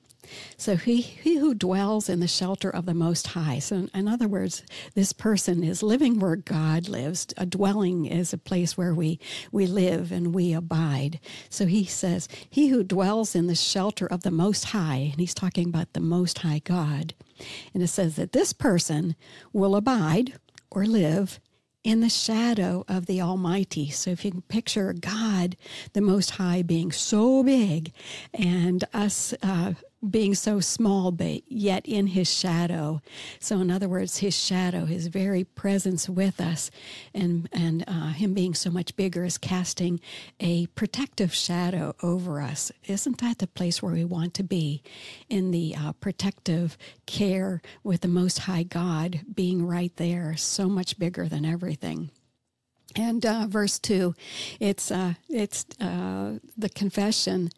So 0.57 0.75
he, 0.75 1.01
he 1.01 1.37
who 1.37 1.53
dwells 1.53 2.09
in 2.09 2.19
the 2.19 2.27
shelter 2.27 2.69
of 2.69 2.85
the 2.85 2.93
Most 2.93 3.27
High. 3.27 3.59
So 3.59 3.87
in 3.93 4.07
other 4.07 4.27
words, 4.27 4.63
this 4.95 5.13
person 5.13 5.63
is 5.63 5.83
living 5.83 6.19
where 6.19 6.35
God 6.35 6.87
lives. 6.87 7.27
A 7.37 7.45
dwelling 7.45 8.05
is 8.05 8.33
a 8.33 8.37
place 8.37 8.77
where 8.77 8.93
we, 8.93 9.19
we 9.51 9.67
live 9.67 10.11
and 10.11 10.33
we 10.33 10.53
abide. 10.53 11.19
So 11.49 11.65
he 11.65 11.85
says, 11.85 12.27
he 12.49 12.67
who 12.67 12.83
dwells 12.83 13.35
in 13.35 13.47
the 13.47 13.55
shelter 13.55 14.07
of 14.07 14.23
the 14.23 14.31
Most 14.31 14.65
High, 14.65 15.09
and 15.11 15.19
he's 15.19 15.33
talking 15.33 15.67
about 15.67 15.93
the 15.93 15.99
Most 15.99 16.39
High 16.39 16.61
God. 16.63 17.13
And 17.73 17.83
it 17.83 17.87
says 17.87 18.15
that 18.15 18.31
this 18.31 18.53
person 18.53 19.15
will 19.51 19.75
abide 19.75 20.33
or 20.71 20.85
live 20.85 21.39
in 21.83 21.99
the 21.99 22.09
shadow 22.09 22.85
of 22.87 23.07
the 23.07 23.21
Almighty. 23.21 23.89
So 23.89 24.11
if 24.11 24.23
you 24.23 24.31
can 24.31 24.41
picture 24.43 24.93
God, 24.93 25.57
the 25.91 26.01
Most 26.01 26.31
High, 26.31 26.61
being 26.61 26.91
so 26.91 27.43
big 27.43 27.91
and 28.33 28.83
us 28.93 29.33
uh, 29.43 29.73
being 30.09 30.35
so 30.35 30.59
small, 30.59 31.11
but 31.11 31.41
yet 31.51 31.85
in 31.85 32.07
his 32.07 32.31
shadow. 32.31 33.01
So, 33.39 33.59
in 33.59 33.71
other 33.71 33.87
words, 33.87 34.17
his 34.17 34.35
shadow, 34.37 34.85
his 34.85 35.07
very 35.07 35.43
presence 35.43 36.09
with 36.09 36.41
us, 36.41 36.69
and, 37.13 37.47
and 37.51 37.83
uh, 37.87 38.09
him 38.09 38.33
being 38.33 38.53
so 38.53 38.69
much 38.69 38.95
bigger 38.95 39.23
is 39.23 39.37
casting 39.37 39.99
a 40.39 40.67
protective 40.67 41.33
shadow 41.33 41.95
over 42.03 42.41
us. 42.41 42.71
Isn't 42.85 43.19
that 43.19 43.39
the 43.39 43.47
place 43.47 43.81
where 43.81 43.93
we 43.93 44.03
want 44.03 44.33
to 44.35 44.43
be? 44.43 44.81
In 45.29 45.51
the 45.51 45.75
uh, 45.75 45.93
protective 45.93 46.77
care 47.05 47.61
with 47.83 48.01
the 48.01 48.07
Most 48.07 48.39
High 48.39 48.63
God 48.63 49.21
being 49.33 49.65
right 49.65 49.95
there, 49.95 50.35
so 50.37 50.67
much 50.67 50.99
bigger 50.99 51.27
than 51.27 51.45
everything. 51.45 52.09
And 52.95 53.25
uh, 53.25 53.47
verse 53.47 53.79
two, 53.79 54.13
it's 54.59 54.91
uh, 54.91 55.13
it's 55.27 55.65
uh, 55.79 56.37
the 56.55 56.69
confession 56.69 57.49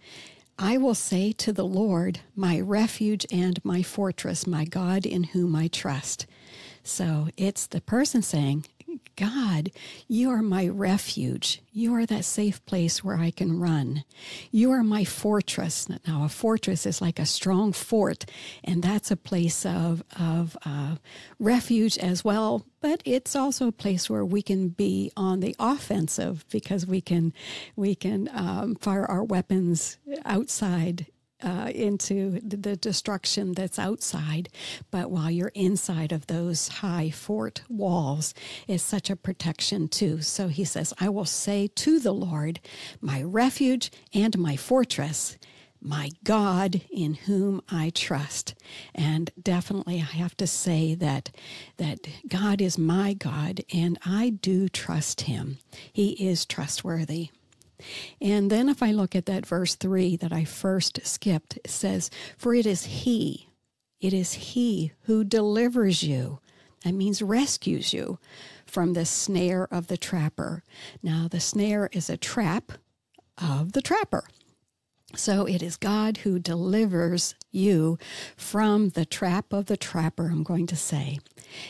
I 0.57 0.77
will 0.77 0.95
say 0.95 1.33
to 1.33 1.51
the 1.51 1.65
Lord, 1.65 2.21
my 2.33 2.61
refuge 2.61 3.25
and 3.29 3.63
my 3.65 3.83
fortress, 3.83 4.47
my 4.47 4.63
God 4.63 5.05
in 5.05 5.25
whom 5.25 5.53
I 5.53 5.67
trust. 5.67 6.25
So 6.81 7.27
it's 7.35 7.67
the 7.67 7.81
person 7.81 8.21
saying, 8.21 8.65
God, 9.15 9.71
you 10.07 10.29
are 10.29 10.41
my 10.41 10.67
refuge. 10.67 11.61
You 11.71 11.93
are 11.95 12.05
that 12.05 12.25
safe 12.25 12.65
place 12.65 13.03
where 13.03 13.17
I 13.17 13.31
can 13.31 13.59
run. 13.59 14.03
You 14.51 14.71
are 14.71 14.83
my 14.83 15.05
fortress. 15.05 15.87
Now, 15.89 16.23
a 16.23 16.29
fortress 16.29 16.85
is 16.85 17.01
like 17.01 17.19
a 17.19 17.25
strong 17.25 17.71
fort, 17.71 18.25
and 18.63 18.83
that's 18.83 19.11
a 19.11 19.15
place 19.15 19.65
of, 19.65 20.03
of 20.19 20.57
uh, 20.65 20.95
refuge 21.39 21.97
as 21.97 22.23
well. 22.23 22.65
But 22.81 23.01
it's 23.05 23.35
also 23.35 23.67
a 23.67 23.71
place 23.71 24.09
where 24.09 24.25
we 24.25 24.41
can 24.41 24.69
be 24.69 25.11
on 25.17 25.39
the 25.39 25.55
offensive 25.59 26.45
because 26.51 26.85
we 26.85 27.01
can 27.01 27.33
we 27.75 27.95
can 27.95 28.29
um, 28.33 28.75
fire 28.75 29.05
our 29.05 29.23
weapons 29.23 29.97
outside 30.23 31.07
uh, 31.45 31.69
into 31.73 32.39
the 32.41 32.75
destruction 32.75 33.53
that's 33.53 33.79
outside. 33.79 34.49
But 34.91 35.11
while 35.11 35.29
you're 35.29 35.51
inside 35.53 36.11
of 36.11 36.27
those 36.27 36.67
high 36.67 37.11
fort 37.11 37.61
walls, 37.69 38.33
is 38.67 38.81
such 38.81 39.09
a 39.09 39.15
protection 39.15 39.87
too. 39.87 40.21
So 40.21 40.47
he 40.47 40.65
says, 40.65 40.93
I 40.99 41.09
will 41.09 41.25
say 41.25 41.67
to 41.75 41.99
the 41.99 42.13
Lord, 42.13 42.59
my 42.99 43.21
refuge 43.21 43.91
and 44.13 44.37
my 44.37 44.55
fortress, 44.55 45.37
my 45.81 46.09
God 46.23 46.81
in 46.89 47.13
whom 47.13 47.61
I 47.69 47.91
trust. 47.91 48.55
And 48.95 49.29
definitely 49.39 49.97
I 49.97 50.15
have 50.17 50.35
to 50.37 50.47
say 50.47 50.95
that 50.95 51.29
that 51.77 51.99
God 52.27 52.59
is 52.59 52.77
my 52.77 53.13
God 53.13 53.61
and 53.71 53.99
I 54.03 54.29
do 54.29 54.67
trust 54.67 55.21
him. 55.21 55.59
He 55.93 56.11
is 56.13 56.45
trustworthy. 56.45 57.29
And 58.21 58.49
then 58.49 58.69
if 58.69 58.81
I 58.81 58.91
look 58.91 59.15
at 59.15 59.25
that 59.25 59.45
verse 59.45 59.75
3 59.75 60.15
that 60.17 60.33
I 60.33 60.45
first 60.45 60.99
skipped, 61.05 61.57
it 61.57 61.69
says, 61.69 62.09
For 62.37 62.53
it 62.53 62.65
is 62.65 62.85
He, 62.85 63.49
it 63.99 64.13
is 64.13 64.33
He 64.33 64.91
who 65.03 65.23
delivers 65.23 66.03
you. 66.03 66.39
That 66.83 66.93
means 66.93 67.21
rescues 67.21 67.93
you 67.93 68.19
from 68.65 68.93
the 68.93 69.05
snare 69.05 69.67
of 69.71 69.87
the 69.87 69.97
trapper. 69.97 70.63
Now, 71.01 71.27
the 71.29 71.39
snare 71.39 71.89
is 71.91 72.09
a 72.09 72.17
trap 72.17 72.73
of 73.41 73.71
the 73.73 73.81
trapper. 73.81 74.25
So 75.15 75.45
it 75.45 75.63
is 75.63 75.77
God 75.77 76.17
who 76.17 76.39
delivers 76.39 77.35
you 77.51 77.97
from 78.35 78.89
the 78.89 79.05
trap 79.05 79.53
of 79.53 79.67
the 79.67 79.77
trapper, 79.77 80.27
I'm 80.27 80.43
going 80.43 80.67
to 80.67 80.75
say, 80.75 81.19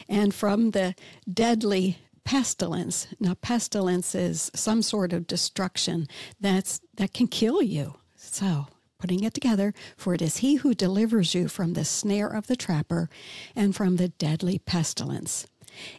and 0.10 0.34
from 0.34 0.72
the 0.72 0.96
deadly 1.32 2.00
pestilence. 2.25 3.08
Now, 3.20 3.36
pestilence 3.36 4.13
is 4.13 4.51
some 4.53 4.82
sort 4.82 5.13
of 5.13 5.27
destruction 5.27 6.08
that's 6.39 6.82
that 6.96 7.13
can 7.13 7.27
kill 7.27 7.62
you. 7.62 7.96
So, 8.15 8.67
putting 9.00 9.24
it 9.24 9.34
together, 9.34 9.74
for 9.96 10.13
it 10.13 10.22
is 10.22 10.38
he 10.38 10.55
who 10.55 10.74
delivers 10.74 11.34
you 11.34 11.48
from 11.48 11.74
the 11.74 11.86
snare 11.86 12.27
of 12.27 12.48
the 12.48 12.55
trapper 12.55 13.10
and 13.55 13.75
from 13.75 13.96
the 13.96 14.10
deadly 14.10 14.60
pestilence. 14.60 15.48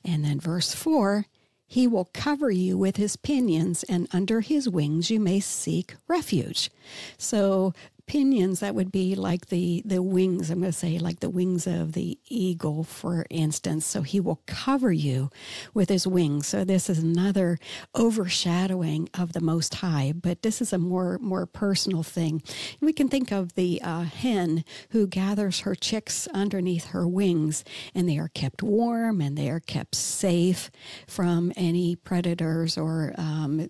And 0.05 0.25
then 0.25 0.41
verse 0.41 0.75
4 0.75 1.27
he 1.67 1.87
will 1.87 2.09
cover 2.13 2.51
you 2.51 2.79
with 2.79 2.97
his 2.97 3.17
pinions, 3.17 3.83
and 3.85 4.09
under 4.13 4.41
his 4.41 4.69
wings 4.69 5.11
you 5.11 5.19
may 5.19 5.41
seek 5.41 5.97
refuge. 6.07 6.71
So 7.19 7.75
pinions 8.07 8.61
that 8.61 8.75
would 8.75 8.93
be 8.93 9.15
like 9.15 9.47
the 9.47 9.83
the 9.85 10.03
wings 10.03 10.51
i'm 10.51 10.61
going 10.61 10.73
to 10.73 10.79
say 10.79 10.99
like 10.99 11.21
the 11.21 11.31
wings 11.31 11.67
of 11.67 11.93
the 11.93 12.19
eagle 12.29 12.85
for 12.85 13.27
instance. 13.31 13.87
So 13.87 14.03
he 14.03 14.21
will 14.21 14.41
cover 14.47 14.93
you 14.93 15.31
with 15.75 15.89
his 15.89 16.07
wings. 16.07 16.47
So 16.49 16.65
this 16.65 16.89
is 16.89 16.99
another 16.99 17.59
overshadowing 17.95 19.09
of 19.19 19.33
the 19.33 19.41
most 19.41 19.77
high 19.77 20.13
but 20.15 20.43
this 20.43 20.61
is 20.61 20.73
a 20.73 20.79
more 20.79 21.19
more 21.19 21.47
personal 21.47 22.03
thing. 22.03 22.43
We 22.81 22.93
can 22.93 23.09
think 23.09 23.33
of 23.33 23.55
the 23.55 23.81
uh, 23.83 24.03
hen 24.05 24.65
who 24.91 25.07
gathers 25.07 25.61
her 25.61 25.75
chicks 25.75 26.29
underneath 26.29 26.87
her 26.87 27.07
wings 27.07 27.65
and 27.95 28.09
they 28.09 28.19
are 28.19 28.29
kept 28.29 28.63
warm 28.63 29.21
and 29.21 29.37
they 29.37 29.51
are 29.51 29.61
kept 29.61 29.95
safe 29.95 30.71
from 31.07 31.53
any 31.57 31.97
predators 31.97 32.77
or 32.77 33.15
um, 33.19 33.69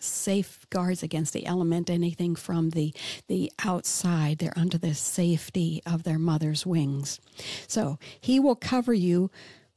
safe 0.00 0.59
guards 0.70 1.02
against 1.02 1.32
the 1.32 1.46
element, 1.46 1.90
anything 1.90 2.34
from 2.34 2.70
the, 2.70 2.94
the 3.28 3.52
outside. 3.64 4.38
They're 4.38 4.56
under 4.56 4.78
the 4.78 4.94
safety 4.94 5.82
of 5.84 6.04
their 6.04 6.18
mother's 6.18 6.64
wings. 6.64 7.20
So 7.66 7.98
he 8.20 8.40
will 8.40 8.56
cover 8.56 8.94
you 8.94 9.30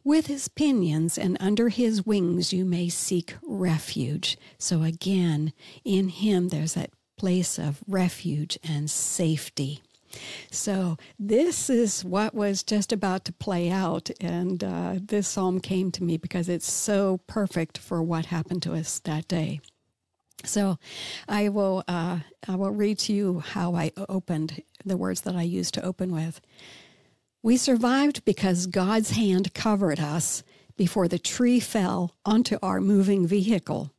with 0.03 0.27
his 0.27 0.49
pinions, 0.49 1.17
and 1.17 1.37
under 1.39 1.69
his 1.69 2.05
wings 2.05 2.51
you 2.51 2.65
may 2.65 2.89
seek 2.89 3.35
refuge. 3.41 4.37
So 4.57 4.83
again, 4.83 5.53
in 5.85 6.09
him 6.09 6.49
there's 6.49 6.73
that 6.73 6.91
place 7.17 7.57
of 7.57 7.81
refuge 7.87 8.57
and 8.63 8.89
safety. 8.89 9.81
So, 10.51 10.97
this 11.17 11.69
is 11.69 12.05
what 12.05 12.35
was 12.35 12.63
just 12.63 12.91
about 12.91 13.25
to 13.25 13.33
play 13.33 13.69
out. 13.71 14.11
And 14.21 14.63
uh, 14.63 14.95
this 15.01 15.27
psalm 15.27 15.59
came 15.59 15.91
to 15.91 16.03
me 16.03 16.17
because 16.17 16.49
it's 16.49 16.71
so 16.71 17.21
perfect 17.25 17.77
for 17.77 18.03
what 18.03 18.27
happened 18.27 18.61
to 18.63 18.73
us 18.73 18.99
that 18.99 19.27
day. 19.27 19.59
So, 20.45 20.77
I 21.27 21.49
will, 21.49 21.83
uh, 21.87 22.19
I 22.47 22.55
will 22.55 22.71
read 22.71 22.99
to 22.99 23.13
you 23.13 23.39
how 23.39 23.75
I 23.75 23.91
opened 24.09 24.61
the 24.85 24.97
words 24.97 25.21
that 25.21 25.35
I 25.35 25.43
used 25.43 25.73
to 25.75 25.85
open 25.85 26.13
with. 26.13 26.41
We 27.41 27.57
survived 27.57 28.25
because 28.25 28.67
God's 28.67 29.11
hand 29.11 29.53
covered 29.53 29.99
us 29.99 30.43
before 30.75 31.07
the 31.07 31.19
tree 31.19 31.59
fell 31.59 32.15
onto 32.25 32.57
our 32.61 32.81
moving 32.81 33.27
vehicle, 33.27 33.91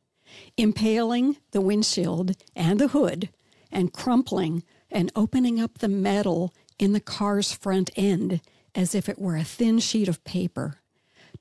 impaling 0.57 1.37
the 1.51 1.61
windshield 1.61 2.35
and 2.55 2.79
the 2.79 2.89
hood 2.89 3.29
and 3.71 3.93
crumpling 3.93 4.63
and 4.91 5.11
opening 5.15 5.59
up 5.59 5.79
the 5.79 5.87
metal 5.87 6.53
in 6.79 6.93
the 6.93 6.99
car's 6.99 7.51
front 7.51 7.89
end 7.95 8.41
as 8.73 8.93
if 8.93 9.07
it 9.07 9.19
were 9.19 9.35
a 9.35 9.43
thin 9.43 9.79
sheet 9.79 10.07
of 10.07 10.23
paper. 10.23 10.79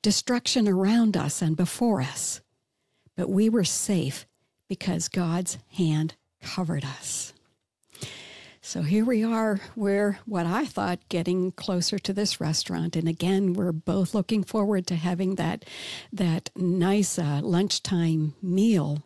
Destruction 0.03 0.69
around 0.69 1.17
us 1.17 1.43
and 1.43 1.57
before 1.57 2.01
us. 2.01 2.41
But 3.17 3.31
we 3.31 3.49
were 3.49 3.65
safe 3.65 4.27
because 4.68 5.09
God's 5.09 5.59
hand 5.73 6.14
covered 6.42 6.85
us. 6.85 7.33
So 8.66 8.80
here 8.80 9.04
we 9.04 9.23
are. 9.23 9.61
We're 9.76 10.18
what 10.25 10.47
I 10.47 10.64
thought 10.64 11.09
getting 11.11 11.52
closer 11.52 11.99
to 11.99 12.14
this 12.14 12.40
restaurant, 12.40 12.97
and 12.97 13.06
again, 13.06 13.52
we're 13.52 13.73
both 13.73 14.14
looking 14.14 14.42
forward 14.42 14.87
to 14.87 14.97
having 14.97 15.35
that 15.35 15.66
that 16.11 16.49
nice 16.56 17.18
uh, 17.18 17.40
lunchtime 17.42 18.35
meal. 18.40 19.02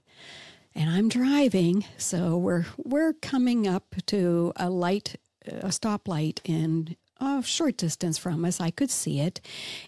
And 0.76 0.88
I'm 0.88 1.08
driving, 1.08 1.84
so 1.96 2.38
we're 2.38 2.66
we're 2.76 3.14
coming 3.14 3.66
up 3.66 3.96
to 4.06 4.52
a 4.54 4.70
light, 4.70 5.16
a 5.44 5.68
stoplight 5.70 6.38
in 6.44 6.94
a 7.20 7.42
short 7.42 7.76
distance 7.76 8.18
from 8.18 8.44
us. 8.44 8.60
I 8.60 8.70
could 8.70 8.90
see 8.90 9.20
it, 9.20 9.40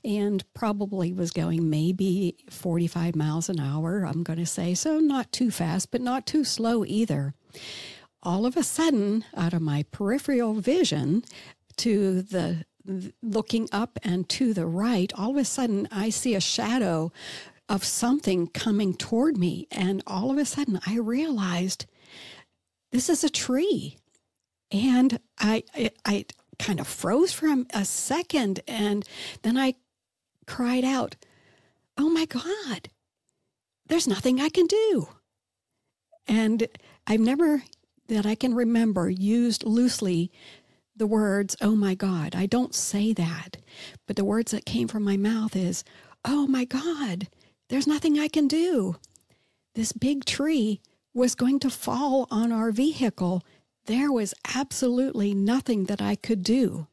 and 0.04 0.44
probably 0.54 1.12
was 1.12 1.30
going 1.30 1.70
maybe 1.70 2.36
45 2.50 3.16
miles 3.16 3.48
an 3.48 3.60
hour. 3.60 4.04
I'm 4.04 4.22
going 4.22 4.38
to 4.38 4.46
say 4.46 4.74
so, 4.74 4.98
not 4.98 5.32
too 5.32 5.50
fast, 5.50 5.90
but 5.90 6.00
not 6.00 6.26
too 6.26 6.44
slow 6.44 6.84
either 6.84 7.34
all 8.22 8.44
of 8.44 8.56
a 8.56 8.62
sudden, 8.62 9.24
out 9.34 9.54
of 9.54 9.62
my 9.62 9.84
peripheral 9.90 10.54
vision 10.54 11.24
to 11.78 12.22
the 12.22 12.64
looking 13.22 13.68
up 13.72 13.98
and 14.02 14.28
to 14.28 14.52
the 14.52 14.66
right, 14.66 15.12
all 15.16 15.30
of 15.30 15.36
a 15.36 15.44
sudden 15.44 15.88
I 15.90 16.10
see 16.10 16.34
a 16.34 16.40
shadow 16.40 17.12
of 17.68 17.84
something 17.84 18.48
coming 18.48 18.94
toward 18.94 19.36
me. 19.36 19.68
And 19.70 20.02
all 20.06 20.30
of 20.30 20.38
a 20.38 20.44
sudden 20.44 20.80
I 20.86 20.96
realized 20.96 21.86
this 22.92 23.08
is 23.08 23.22
a 23.22 23.30
tree. 23.30 23.96
And 24.72 25.20
I, 25.38 25.64
I, 25.74 25.90
I 26.04 26.24
kind 26.60 26.78
of 26.78 26.86
froze 26.86 27.32
for 27.32 27.48
a 27.74 27.84
second. 27.84 28.60
And 28.68 29.04
then 29.42 29.56
I 29.56 29.74
cried 30.46 30.84
out, 30.84 31.16
Oh 31.96 32.08
my 32.08 32.24
God, 32.26 32.88
there's 33.86 34.06
nothing 34.06 34.40
I 34.40 34.48
can 34.48 34.66
do. 34.66 35.08
And 36.28 36.68
I've 37.06 37.20
never 37.20 37.62
that 38.08 38.26
I 38.26 38.34
can 38.34 38.54
remember 38.54 39.08
used 39.08 39.64
loosely 39.64 40.30
the 40.96 41.06
words, 41.06 41.56
oh 41.60 41.74
my 41.74 41.94
God. 41.94 42.34
I 42.34 42.46
don't 42.46 42.74
say 42.74 43.12
that, 43.14 43.56
but 44.06 44.16
the 44.16 44.24
words 44.24 44.52
that 44.52 44.66
came 44.66 44.88
from 44.88 45.02
my 45.02 45.16
mouth 45.16 45.56
is, 45.56 45.82
oh 46.24 46.46
my 46.46 46.64
God, 46.64 47.28
there's 47.68 47.86
nothing 47.86 48.18
I 48.18 48.28
can 48.28 48.48
do. 48.48 48.96
This 49.74 49.92
big 49.92 50.24
tree 50.24 50.80
was 51.14 51.34
going 51.34 51.58
to 51.60 51.70
fall 51.70 52.26
on 52.30 52.52
our 52.52 52.70
vehicle. 52.70 53.42
There 53.86 54.12
was 54.12 54.34
absolutely 54.54 55.34
nothing 55.34 55.84
that 55.84 56.00
I 56.02 56.14
could 56.14 56.42
do. 56.42 56.86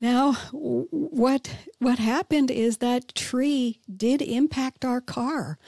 Now, 0.00 0.32
what 0.52 1.54
what 1.78 1.98
happened 1.98 2.50
is 2.50 2.78
that 2.78 3.14
tree 3.14 3.80
did 3.94 4.22
impact 4.22 4.82
our 4.82 5.02
car. 5.02 5.58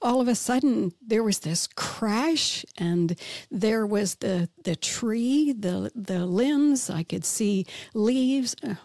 All 0.00 0.20
of 0.20 0.28
a 0.28 0.34
sudden, 0.34 0.92
there 1.06 1.22
was 1.22 1.40
this 1.40 1.66
crash, 1.66 2.64
and 2.78 3.18
there 3.50 3.86
was 3.86 4.16
the 4.16 4.48
the 4.64 4.76
tree, 4.76 5.52
the 5.52 5.92
the 5.94 6.24
limbs. 6.24 6.88
I 6.88 7.02
could 7.02 7.26
see 7.26 7.66
leaves, 7.92 8.56
uh, 8.62 8.76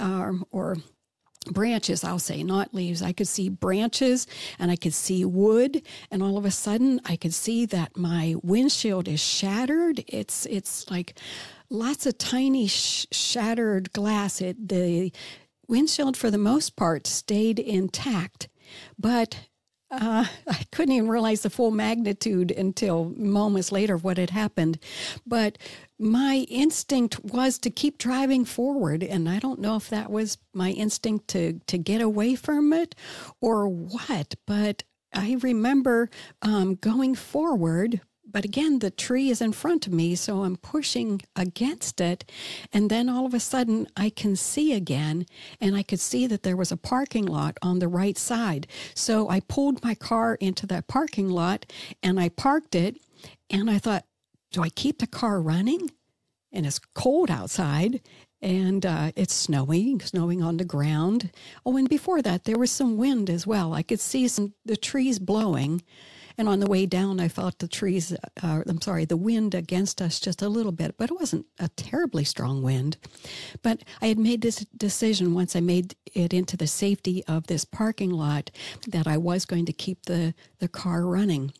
um, 0.00 0.44
or 0.50 0.78
branches, 1.46 2.04
I'll 2.04 2.18
say, 2.18 2.42
not 2.42 2.74
leaves. 2.74 3.02
I 3.02 3.12
could 3.12 3.28
see 3.28 3.48
branches 3.48 4.26
and 4.58 4.70
I 4.70 4.76
could 4.76 4.94
see 4.94 5.24
wood 5.24 5.82
and 6.10 6.22
all 6.22 6.36
of 6.36 6.44
a 6.44 6.50
sudden 6.50 7.00
I 7.04 7.16
could 7.16 7.34
see 7.34 7.66
that 7.66 7.96
my 7.96 8.34
windshield 8.42 9.08
is 9.08 9.20
shattered. 9.20 10.04
It's 10.08 10.46
it's 10.46 10.90
like 10.90 11.18
lots 11.70 12.06
of 12.06 12.18
tiny 12.18 12.66
sh- 12.66 13.06
shattered 13.10 13.92
glass. 13.92 14.40
It, 14.40 14.68
the 14.68 15.12
windshield, 15.68 16.16
for 16.16 16.30
the 16.30 16.38
most 16.38 16.76
part, 16.76 17.06
stayed 17.06 17.58
intact, 17.58 18.48
but 18.98 19.46
uh, 19.90 20.26
I 20.46 20.64
couldn't 20.72 20.94
even 20.94 21.08
realize 21.08 21.42
the 21.42 21.50
full 21.50 21.70
magnitude 21.70 22.50
until 22.50 23.12
moments 23.16 23.70
later 23.72 23.94
of 23.94 24.04
what 24.04 24.18
had 24.18 24.30
happened. 24.30 24.78
But 25.26 25.58
my 25.98 26.46
instinct 26.48 27.24
was 27.24 27.58
to 27.60 27.70
keep 27.70 27.98
driving 27.98 28.44
forward, 28.44 29.02
and 29.02 29.28
I 29.28 29.38
don't 29.38 29.60
know 29.60 29.76
if 29.76 29.88
that 29.90 30.10
was 30.10 30.38
my 30.52 30.70
instinct 30.70 31.28
to 31.28 31.60
to 31.66 31.78
get 31.78 32.00
away 32.00 32.34
from 32.34 32.72
it 32.72 32.94
or 33.40 33.68
what. 33.68 34.34
But 34.46 34.82
I 35.14 35.38
remember 35.40 36.10
um, 36.42 36.74
going 36.74 37.14
forward, 37.14 38.00
but 38.36 38.44
again, 38.44 38.80
the 38.80 38.90
tree 38.90 39.30
is 39.30 39.40
in 39.40 39.54
front 39.54 39.86
of 39.86 39.94
me, 39.94 40.14
so 40.14 40.44
I'm 40.44 40.56
pushing 40.56 41.22
against 41.36 42.02
it. 42.02 42.30
And 42.70 42.90
then 42.90 43.08
all 43.08 43.24
of 43.24 43.32
a 43.32 43.40
sudden, 43.40 43.86
I 43.96 44.10
can 44.10 44.36
see 44.36 44.74
again, 44.74 45.24
and 45.58 45.74
I 45.74 45.82
could 45.82 46.00
see 46.00 46.26
that 46.26 46.42
there 46.42 46.54
was 46.54 46.70
a 46.70 46.76
parking 46.76 47.24
lot 47.24 47.56
on 47.62 47.78
the 47.78 47.88
right 47.88 48.18
side. 48.18 48.66
So 48.94 49.30
I 49.30 49.40
pulled 49.40 49.82
my 49.82 49.94
car 49.94 50.34
into 50.34 50.66
that 50.66 50.86
parking 50.86 51.30
lot 51.30 51.64
and 52.02 52.20
I 52.20 52.28
parked 52.28 52.74
it. 52.74 52.98
And 53.48 53.70
I 53.70 53.78
thought, 53.78 54.04
do 54.52 54.62
I 54.62 54.68
keep 54.68 54.98
the 54.98 55.06
car 55.06 55.40
running? 55.40 55.90
And 56.52 56.66
it's 56.66 56.78
cold 56.94 57.30
outside 57.30 58.02
and 58.42 58.84
uh, 58.84 59.12
it's 59.16 59.32
snowing, 59.32 60.00
snowing 60.00 60.42
on 60.42 60.58
the 60.58 60.64
ground. 60.66 61.30
Oh, 61.64 61.78
and 61.78 61.88
before 61.88 62.20
that, 62.20 62.44
there 62.44 62.58
was 62.58 62.70
some 62.70 62.98
wind 62.98 63.30
as 63.30 63.46
well. 63.46 63.72
I 63.72 63.82
could 63.82 63.98
see 63.98 64.28
some 64.28 64.52
the 64.66 64.76
trees 64.76 65.18
blowing. 65.18 65.80
And 66.38 66.48
on 66.48 66.60
the 66.60 66.66
way 66.66 66.86
down, 66.86 67.18
I 67.18 67.28
felt 67.28 67.58
the 67.58 67.68
trees, 67.68 68.12
uh, 68.42 68.62
I'm 68.66 68.80
sorry, 68.80 69.04
the 69.04 69.16
wind 69.16 69.54
against 69.54 70.02
us 70.02 70.20
just 70.20 70.42
a 70.42 70.48
little 70.48 70.72
bit, 70.72 70.96
but 70.98 71.10
it 71.10 71.18
wasn't 71.18 71.46
a 71.58 71.68
terribly 71.68 72.24
strong 72.24 72.62
wind. 72.62 72.98
But 73.62 73.82
I 74.02 74.06
had 74.06 74.18
made 74.18 74.42
this 74.42 74.66
decision 74.76 75.34
once 75.34 75.56
I 75.56 75.60
made 75.60 75.96
it 76.14 76.34
into 76.34 76.56
the 76.56 76.66
safety 76.66 77.24
of 77.26 77.46
this 77.46 77.64
parking 77.64 78.10
lot 78.10 78.50
that 78.88 79.06
I 79.06 79.16
was 79.16 79.44
going 79.44 79.66
to 79.66 79.72
keep 79.72 80.04
the, 80.04 80.34
the 80.58 80.68
car 80.68 81.06
running. 81.06 81.52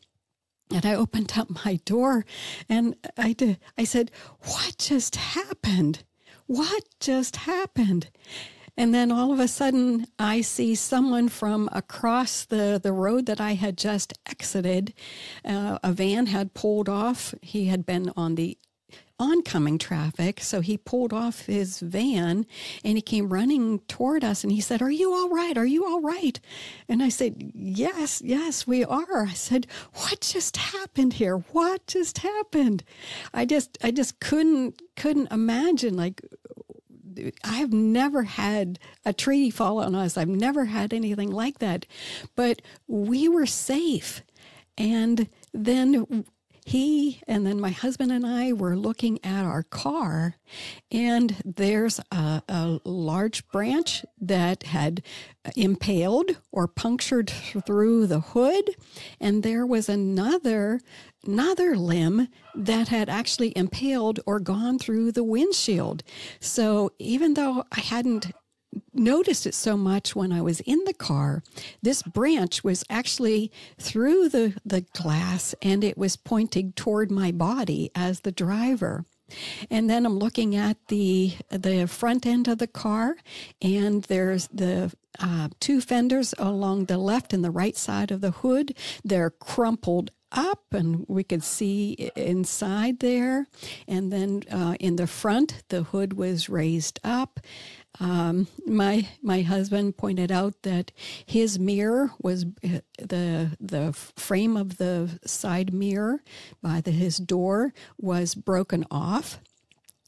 And 0.71 0.85
I 0.85 0.95
opened 0.95 1.33
up 1.37 1.65
my 1.65 1.79
door 1.85 2.25
and 2.67 2.95
I 3.17 3.33
did, 3.33 3.59
I 3.77 3.83
said, 3.83 4.11
What 4.41 4.75
just 4.77 5.15
happened? 5.15 6.03
What 6.45 6.83
just 6.99 7.37
happened? 7.37 8.09
And 8.77 8.93
then 8.93 9.11
all 9.11 9.33
of 9.33 9.39
a 9.39 9.47
sudden, 9.47 10.05
I 10.19 10.41
see 10.41 10.75
someone 10.75 11.29
from 11.29 11.67
across 11.71 12.45
the, 12.45 12.79
the 12.81 12.93
road 12.93 13.25
that 13.25 13.41
I 13.41 13.55
had 13.55 13.77
just 13.77 14.13
exited. 14.27 14.93
Uh, 15.43 15.79
a 15.83 15.91
van 15.91 16.27
had 16.27 16.53
pulled 16.53 16.87
off. 16.87 17.33
He 17.41 17.65
had 17.65 17.85
been 17.85 18.13
on 18.15 18.35
the 18.35 18.57
oncoming 19.19 19.77
traffic. 19.77 20.39
So 20.41 20.61
he 20.61 20.77
pulled 20.77 21.11
off 21.11 21.45
his 21.45 21.79
van 21.79 22.45
and 22.83 22.97
he 22.97 23.01
came 23.01 23.29
running 23.29 23.79
toward 23.87 24.23
us 24.23 24.43
and 24.43 24.51
he 24.51 24.61
said, 24.61 24.81
Are 24.81 24.91
you 24.91 25.13
all 25.13 25.29
right? 25.29 25.57
Are 25.57 25.65
you 25.65 25.85
all 25.85 26.01
right? 26.01 26.39
And 26.87 27.01
I 27.01 27.09
said, 27.09 27.51
Yes, 27.55 28.21
yes, 28.23 28.67
we 28.67 28.83
are. 28.85 29.23
I 29.23 29.33
said, 29.33 29.65
What 29.93 30.21
just 30.21 30.57
happened 30.57 31.13
here? 31.13 31.37
What 31.51 31.87
just 31.87 32.19
happened? 32.19 32.83
I 33.33 33.45
just 33.45 33.77
I 33.83 33.91
just 33.91 34.19
couldn't 34.19 34.81
couldn't 34.95 35.31
imagine 35.31 35.95
like 35.95 36.21
I've 37.43 37.73
never 37.73 38.23
had 38.23 38.79
a 39.05 39.13
tree 39.13 39.49
fall 39.49 39.79
on 39.79 39.95
us. 39.95 40.17
I've 40.17 40.27
never 40.27 40.65
had 40.65 40.93
anything 40.93 41.31
like 41.31 41.59
that. 41.59 41.85
But 42.35 42.61
we 42.87 43.27
were 43.27 43.45
safe. 43.45 44.23
And 44.77 45.27
then 45.53 46.25
he 46.67 47.21
and 47.25 47.47
then 47.47 47.61
my 47.61 47.69
husband 47.69 48.11
and 48.11 48.27
I 48.27 48.51
were 48.51 48.75
looking 48.75 49.23
at 49.23 49.45
our 49.45 49.63
car, 49.63 50.35
and 50.91 51.33
there's 51.45 52.01
a, 52.11 52.41
a 52.49 52.81
large 52.83 53.47
branch 53.47 54.03
that 54.19 54.63
had 54.63 55.01
impaled 55.55 56.31
or 56.51 56.67
punctured 56.67 57.29
through 57.29 58.07
the 58.07 58.19
hood, 58.19 58.69
and 59.17 59.43
there 59.43 59.65
was 59.65 59.87
another 59.87 60.81
another 61.25 61.77
limb 61.77 62.27
that 62.53 62.89
had 62.89 63.07
actually 63.07 63.55
impaled 63.55 64.19
or 64.25 64.41
gone 64.41 64.77
through 64.77 65.13
the 65.13 65.23
windshield. 65.23 66.03
So 66.41 66.91
even 66.99 67.35
though 67.35 67.63
I 67.71 67.79
hadn't 67.79 68.33
noticed 68.93 69.45
it 69.45 69.53
so 69.53 69.77
much 69.77 70.15
when 70.15 70.31
I 70.31 70.41
was 70.41 70.59
in 70.61 70.83
the 70.85 70.93
car. 70.93 71.43
This 71.81 72.03
branch 72.03 72.63
was 72.63 72.83
actually 72.89 73.51
through 73.79 74.29
the, 74.29 74.55
the 74.65 74.81
glass 74.81 75.55
and 75.61 75.83
it 75.83 75.97
was 75.97 76.17
pointing 76.17 76.73
toward 76.73 77.11
my 77.11 77.31
body 77.31 77.91
as 77.95 78.21
the 78.21 78.31
driver. 78.31 79.05
And 79.69 79.89
then 79.89 80.05
I'm 80.05 80.17
looking 80.17 80.55
at 80.55 80.77
the 80.87 81.33
the 81.49 81.85
front 81.85 82.25
end 82.25 82.47
of 82.47 82.59
the 82.59 82.67
car, 82.67 83.17
and 83.61 84.03
there's 84.03 84.47
the 84.47 84.95
uh, 85.19 85.49
two 85.59 85.81
fenders 85.81 86.33
along 86.37 86.85
the 86.85 86.97
left 86.97 87.33
and 87.33 87.43
the 87.43 87.51
right 87.51 87.75
side 87.75 88.11
of 88.11 88.21
the 88.21 88.31
hood. 88.31 88.73
They're 89.03 89.31
crumpled 89.31 90.11
up 90.31 90.73
and 90.73 91.05
we 91.07 91.23
could 91.23 91.43
see 91.43 92.11
inside 92.15 92.99
there 92.99 93.47
and 93.87 94.11
then 94.11 94.43
uh, 94.51 94.75
in 94.79 94.97
the 94.97 95.07
front 95.07 95.63
the 95.69 95.83
hood 95.83 96.13
was 96.13 96.49
raised 96.49 96.99
up 97.03 97.39
um, 97.99 98.47
my 98.65 99.07
my 99.21 99.41
husband 99.41 99.97
pointed 99.97 100.31
out 100.31 100.61
that 100.63 100.91
his 101.25 101.57
mirror 101.57 102.11
was 102.21 102.45
uh, 102.63 102.79
the 102.99 103.57
the 103.59 103.93
frame 103.93 104.55
of 104.55 104.77
the 104.77 105.19
side 105.25 105.73
mirror 105.73 106.21
by 106.61 106.81
the, 106.81 106.91
his 106.91 107.17
door 107.17 107.73
was 107.97 108.35
broken 108.35 108.85
off 108.91 109.39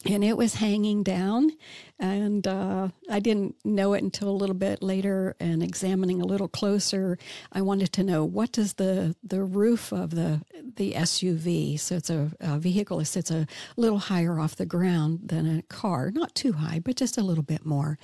and 0.06 0.24
it 0.24 0.38
was 0.38 0.56
hanging 0.56 1.04
down. 1.04 1.52
And 2.00 2.48
uh, 2.48 2.90
i 3.10 3.20
didn't 3.20 3.56
know 3.66 3.94
it 3.94 4.04
until 4.04 4.30
a 4.30 4.32
little 4.32 4.56
bit 4.56 4.82
later 4.82 5.36
and 5.40 5.62
examining 5.62 6.22
a 6.22 6.26
little 6.26 6.48
closer 6.48 7.18
i 7.52 7.62
wanted 7.62 7.92
to 7.94 8.04
know 8.04 8.24
what 8.24 8.54
does 8.54 8.76
the, 8.76 9.16
the 9.24 9.44
roof 9.44 9.92
of 9.92 10.12
the, 10.12 10.42
the 10.78 10.94
suv 10.94 11.80
so 11.80 11.96
it's 11.96 12.10
a, 12.10 12.32
a 12.40 12.58
vehicle 12.58 13.00
that 13.00 13.06
sits 13.06 13.32
a 13.32 13.48
little 13.76 14.00
higher 14.00 14.40
off 14.40 14.56
the 14.56 14.66
ground 14.66 15.20
than 15.26 15.58
a 15.58 15.62
car 15.64 16.12
not 16.12 16.34
too 16.36 16.54
high 16.54 16.80
but 16.80 16.96
just 16.96 17.18
a 17.18 17.24
little 17.24 17.44
bit 17.44 17.66
more. 17.66 17.98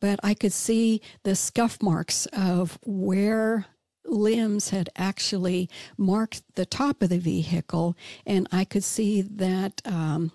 But 0.00 0.18
i 0.22 0.34
could 0.34 0.52
see 0.52 1.00
the 1.22 1.36
scuff 1.36 1.80
marks 1.80 2.26
of 2.32 2.78
where 2.84 3.66
limbs 4.08 4.70
had 4.70 4.88
actually 4.96 5.68
marked 5.96 6.42
the 6.54 6.66
top 6.66 7.02
of 7.02 7.10
the 7.10 7.18
vehicle, 7.18 7.96
and 8.26 8.48
I 8.50 8.64
could 8.64 8.84
see 8.84 9.22
that 9.22 9.80
um, 9.84 10.32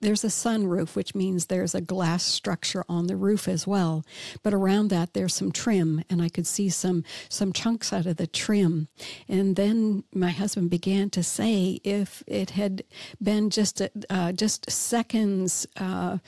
there's 0.00 0.24
a 0.24 0.28
sunroof, 0.28 0.96
which 0.96 1.14
means 1.14 1.46
there's 1.46 1.74
a 1.74 1.80
glass 1.80 2.24
structure 2.24 2.84
on 2.88 3.06
the 3.06 3.16
roof 3.16 3.46
as 3.48 3.66
well. 3.66 4.04
But 4.42 4.54
around 4.54 4.88
that, 4.88 5.12
there's 5.12 5.34
some 5.34 5.52
trim, 5.52 6.02
and 6.08 6.22
I 6.22 6.28
could 6.28 6.46
see 6.46 6.68
some 6.68 7.04
some 7.28 7.52
chunks 7.52 7.92
out 7.92 8.06
of 8.06 8.16
the 8.16 8.26
trim. 8.26 8.88
And 9.28 9.56
then 9.56 10.04
my 10.14 10.30
husband 10.30 10.70
began 10.70 11.10
to 11.10 11.22
say, 11.22 11.80
if 11.84 12.22
it 12.26 12.50
had 12.50 12.84
been 13.22 13.50
just 13.50 13.80
a, 13.80 13.90
uh, 14.10 14.32
just 14.32 14.70
seconds 14.70 15.66
uh, 15.76 16.18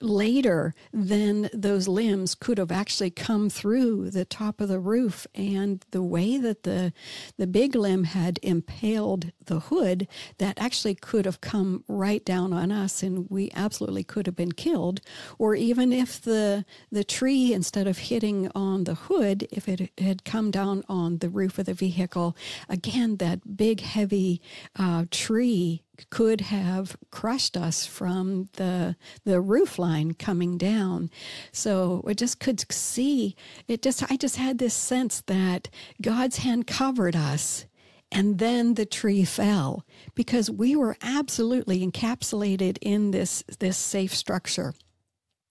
later, 0.00 0.74
then 0.92 1.50
those 1.52 1.88
limbs 1.88 2.34
could 2.34 2.58
have 2.58 2.72
actually 2.72 3.10
come 3.10 3.50
through 3.50 4.10
the 4.10 4.24
top 4.24 4.60
of 4.60 4.68
the 4.68 4.80
roof, 4.80 5.26
and 5.34 5.84
the 5.90 6.02
way 6.02 6.17
that 6.26 6.64
the 6.64 6.92
the 7.36 7.46
big 7.46 7.74
limb 7.74 8.04
had 8.04 8.38
impaled 8.42 9.32
the 9.46 9.60
hood, 9.60 10.08
that 10.38 10.58
actually 10.58 10.94
could 10.94 11.24
have 11.24 11.40
come 11.40 11.84
right 11.88 12.24
down 12.24 12.52
on 12.52 12.72
us, 12.72 13.02
and 13.02 13.28
we 13.30 13.50
absolutely 13.54 14.04
could 14.04 14.26
have 14.26 14.36
been 14.36 14.52
killed. 14.52 15.00
Or 15.38 15.54
even 15.54 15.92
if 15.92 16.20
the 16.20 16.64
the 16.90 17.04
tree, 17.04 17.52
instead 17.52 17.86
of 17.86 17.98
hitting 17.98 18.50
on 18.54 18.84
the 18.84 18.94
hood, 18.94 19.46
if 19.50 19.68
it 19.68 19.90
had 19.98 20.24
come 20.24 20.50
down 20.50 20.84
on 20.88 21.18
the 21.18 21.28
roof 21.28 21.58
of 21.58 21.66
the 21.66 21.74
vehicle, 21.74 22.36
again 22.68 23.16
that 23.16 23.56
big 23.56 23.80
heavy 23.80 24.40
uh, 24.76 25.04
tree 25.10 25.82
could 26.10 26.40
have 26.42 26.96
crushed 27.10 27.56
us 27.56 27.86
from 27.86 28.48
the 28.54 28.96
the 29.24 29.40
roof 29.40 29.78
line 29.78 30.14
coming 30.14 30.58
down. 30.58 31.10
So 31.52 32.02
we 32.04 32.14
just 32.14 32.40
could 32.40 32.60
see 32.72 33.36
it 33.66 33.82
just 33.82 34.10
I 34.10 34.16
just 34.16 34.36
had 34.36 34.58
this 34.58 34.74
sense 34.74 35.22
that 35.22 35.68
God's 36.00 36.38
hand 36.38 36.66
covered 36.66 37.16
us 37.16 37.66
and 38.10 38.38
then 38.38 38.74
the 38.74 38.86
tree 38.86 39.24
fell 39.24 39.84
because 40.14 40.50
we 40.50 40.74
were 40.74 40.96
absolutely 41.02 41.86
encapsulated 41.86 42.78
in 42.80 43.10
this 43.10 43.42
this 43.58 43.76
safe 43.76 44.14
structure. 44.14 44.74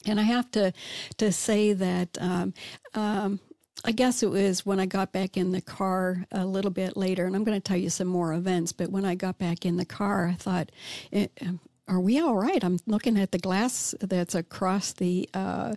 And 0.05 0.19
I 0.19 0.23
have 0.23 0.49
to 0.51 0.73
to 1.17 1.31
say 1.31 1.73
that 1.73 2.17
um, 2.19 2.53
um, 2.93 3.39
I 3.85 3.91
guess 3.91 4.23
it 4.23 4.29
was 4.29 4.65
when 4.65 4.79
I 4.79 4.85
got 4.85 5.11
back 5.11 5.37
in 5.37 5.51
the 5.51 5.61
car 5.61 6.25
a 6.31 6.45
little 6.45 6.71
bit 6.71 6.97
later, 6.97 7.25
and 7.25 7.35
I'm 7.35 7.43
going 7.43 7.59
to 7.59 7.63
tell 7.63 7.77
you 7.77 7.89
some 7.89 8.07
more 8.07 8.33
events. 8.33 8.71
But 8.73 8.89
when 8.91 9.05
I 9.05 9.15
got 9.15 9.37
back 9.37 9.65
in 9.65 9.77
the 9.77 9.85
car, 9.85 10.27
I 10.27 10.33
thought, 10.33 10.71
eh, 11.13 11.27
"Are 11.87 11.99
we 11.99 12.19
all 12.19 12.35
right?" 12.35 12.63
I'm 12.63 12.79
looking 12.85 13.17
at 13.17 13.31
the 13.31 13.37
glass 13.37 13.95
that's 14.01 14.35
across 14.35 14.93
the 14.93 15.29
uh, 15.33 15.75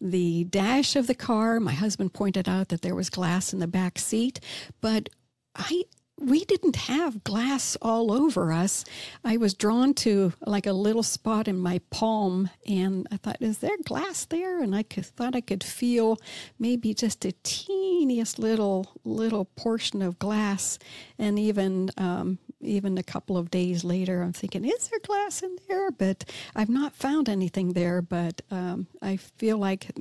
the 0.00 0.44
dash 0.44 0.96
of 0.96 1.06
the 1.06 1.14
car. 1.14 1.60
My 1.60 1.72
husband 1.72 2.12
pointed 2.14 2.48
out 2.48 2.68
that 2.68 2.82
there 2.82 2.94
was 2.94 3.10
glass 3.10 3.52
in 3.52 3.58
the 3.60 3.66
back 3.66 3.98
seat, 3.98 4.40
but 4.80 5.08
I 5.54 5.84
we 6.22 6.44
didn't 6.44 6.76
have 6.76 7.24
glass 7.24 7.76
all 7.82 8.12
over 8.12 8.52
us. 8.52 8.84
I 9.24 9.36
was 9.36 9.54
drawn 9.54 9.94
to 9.94 10.32
like 10.46 10.66
a 10.66 10.72
little 10.72 11.02
spot 11.02 11.48
in 11.48 11.58
my 11.58 11.80
palm, 11.90 12.50
and 12.66 13.06
I 13.10 13.16
thought, 13.16 13.38
is 13.40 13.58
there 13.58 13.76
glass 13.84 14.24
there? 14.24 14.62
And 14.62 14.74
I 14.74 14.84
could, 14.84 15.06
thought 15.06 15.34
I 15.34 15.40
could 15.40 15.64
feel 15.64 16.18
maybe 16.58 16.94
just 16.94 17.24
a 17.24 17.32
teeniest 17.42 18.38
little 18.38 18.92
little 19.04 19.44
portion 19.44 20.02
of 20.02 20.18
glass, 20.18 20.78
and 21.18 21.38
even 21.38 21.90
um, 21.96 22.38
even 22.62 22.96
a 22.98 23.02
couple 23.02 23.36
of 23.36 23.50
days 23.50 23.84
later, 23.84 24.22
I'm 24.22 24.32
thinking, 24.32 24.64
is 24.64 24.88
there 24.88 25.00
glass 25.00 25.42
in 25.42 25.56
there? 25.68 25.90
But 25.90 26.24
I've 26.54 26.68
not 26.68 26.94
found 26.94 27.28
anything 27.28 27.72
there. 27.72 28.02
But 28.02 28.42
um, 28.50 28.86
I 29.00 29.16
feel 29.16 29.58
like 29.58 29.92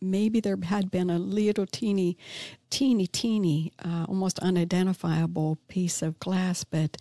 maybe 0.00 0.40
there 0.40 0.58
had 0.62 0.90
been 0.90 1.10
a 1.10 1.18
little 1.18 1.66
teeny 1.66 2.16
teeny, 2.70 3.06
teeny, 3.08 3.72
uh, 3.84 4.06
almost 4.08 4.38
unidentifiable 4.38 5.58
piece 5.68 6.02
of 6.02 6.18
glass. 6.20 6.64
But 6.64 6.96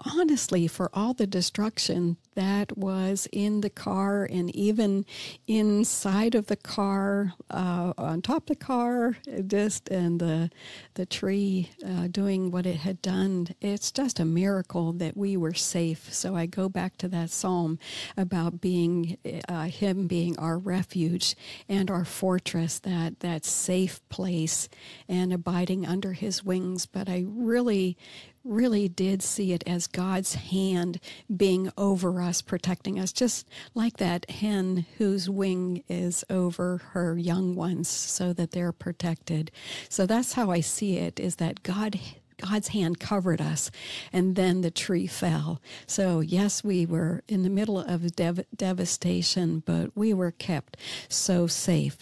honestly, 0.00 0.66
for 0.66 0.90
all 0.94 1.14
the 1.14 1.26
destruction 1.26 2.16
that 2.34 2.76
was 2.76 3.28
in 3.32 3.60
the 3.60 3.70
car 3.70 4.24
and 4.24 4.54
even 4.54 5.04
inside 5.46 6.34
of 6.34 6.46
the 6.46 6.56
car, 6.56 7.34
uh, 7.50 7.92
on 7.98 8.22
top 8.22 8.44
of 8.44 8.46
the 8.58 8.64
car, 8.64 9.16
just 9.46 9.88
and 9.88 10.20
the 10.20 10.50
the 10.94 11.06
tree 11.06 11.70
uh, 11.86 12.08
doing 12.10 12.50
what 12.50 12.66
it 12.66 12.76
had 12.76 13.02
done, 13.02 13.48
it's 13.60 13.92
just 13.92 14.18
a 14.20 14.24
miracle 14.24 14.92
that 14.92 15.16
we 15.16 15.36
were 15.36 15.54
safe. 15.54 16.12
So 16.12 16.34
I 16.34 16.46
go 16.46 16.68
back 16.68 16.96
to 16.98 17.08
that 17.08 17.30
psalm 17.30 17.78
about 18.16 18.60
being 18.60 19.18
uh, 19.48 19.64
Him 19.64 20.06
being 20.06 20.38
our 20.38 20.58
refuge 20.58 21.36
and 21.68 21.90
our 21.90 22.04
fortress, 22.04 22.78
that 22.80 23.20
that 23.20 23.44
safe 23.44 24.00
place, 24.08 24.68
and 25.08 25.32
abiding 25.32 25.86
under 25.86 26.12
His 26.12 26.44
wings. 26.44 26.86
But 26.86 27.08
I 27.08 27.24
really 27.26 27.96
really 28.44 28.88
did 28.88 29.22
see 29.22 29.52
it 29.52 29.62
as 29.66 29.86
God's 29.86 30.34
hand 30.34 31.00
being 31.34 31.70
over 31.76 32.20
us, 32.22 32.42
protecting 32.42 32.98
us, 32.98 33.12
just 33.12 33.46
like 33.74 33.98
that 33.98 34.30
hen 34.30 34.86
whose 34.98 35.28
wing 35.28 35.84
is 35.88 36.24
over 36.30 36.78
her 36.92 37.18
young 37.18 37.54
ones 37.54 37.88
so 37.88 38.32
that 38.32 38.52
they're 38.52 38.72
protected. 38.72 39.50
So 39.88 40.06
that's 40.06 40.34
how 40.34 40.50
I 40.50 40.60
see 40.60 40.96
it 40.96 41.20
is 41.20 41.36
that 41.36 41.62
God 41.62 41.98
God's 42.40 42.68
hand 42.68 42.98
covered 42.98 43.40
us, 43.40 43.70
and 44.12 44.34
then 44.34 44.62
the 44.62 44.70
tree 44.70 45.06
fell. 45.06 45.60
So, 45.86 46.20
yes, 46.20 46.64
we 46.64 46.86
were 46.86 47.22
in 47.28 47.42
the 47.42 47.50
middle 47.50 47.78
of 47.78 48.16
dev- 48.16 48.46
devastation, 48.56 49.62
but 49.66 49.94
we 49.94 50.14
were 50.14 50.30
kept 50.30 50.78
so 51.08 51.46
safe. 51.46 51.98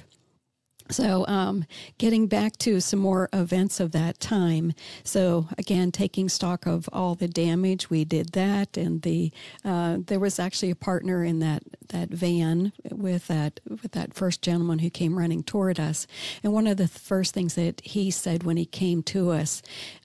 So, 0.90 1.26
um, 1.26 1.64
getting 1.98 2.26
back 2.26 2.56
to 2.58 2.80
some 2.80 3.00
more 3.00 3.28
events 3.32 3.80
of 3.80 3.92
that 3.92 4.20
time. 4.20 4.72
So, 5.04 5.48
again, 5.58 5.92
taking 5.92 6.28
stock 6.28 6.66
of 6.66 6.88
all 6.92 7.14
the 7.14 7.28
damage, 7.28 7.90
we 7.90 8.04
did 8.04 8.32
that, 8.32 8.76
and 8.76 9.02
the 9.02 9.30
uh, 9.64 9.98
there 10.06 10.18
was 10.18 10.38
actually 10.38 10.70
a 10.70 10.76
partner 10.76 11.24
in 11.24 11.40
that 11.40 11.62
that 11.88 12.08
van 12.10 12.72
with 12.90 13.26
that 13.28 13.60
with 13.68 13.92
that 13.92 14.14
first 14.14 14.42
gentleman 14.42 14.78
who 14.80 14.90
came 14.90 15.18
running 15.18 15.42
toward 15.42 15.78
us. 15.78 16.06
And 16.42 16.52
one 16.52 16.66
of 16.66 16.76
the 16.76 16.88
first 16.88 17.34
things 17.34 17.54
that 17.54 17.80
he 17.82 18.10
said 18.10 18.42
when 18.42 18.56
he 18.56 18.66
came 18.66 19.02
to 19.04 19.30
us 19.30 19.62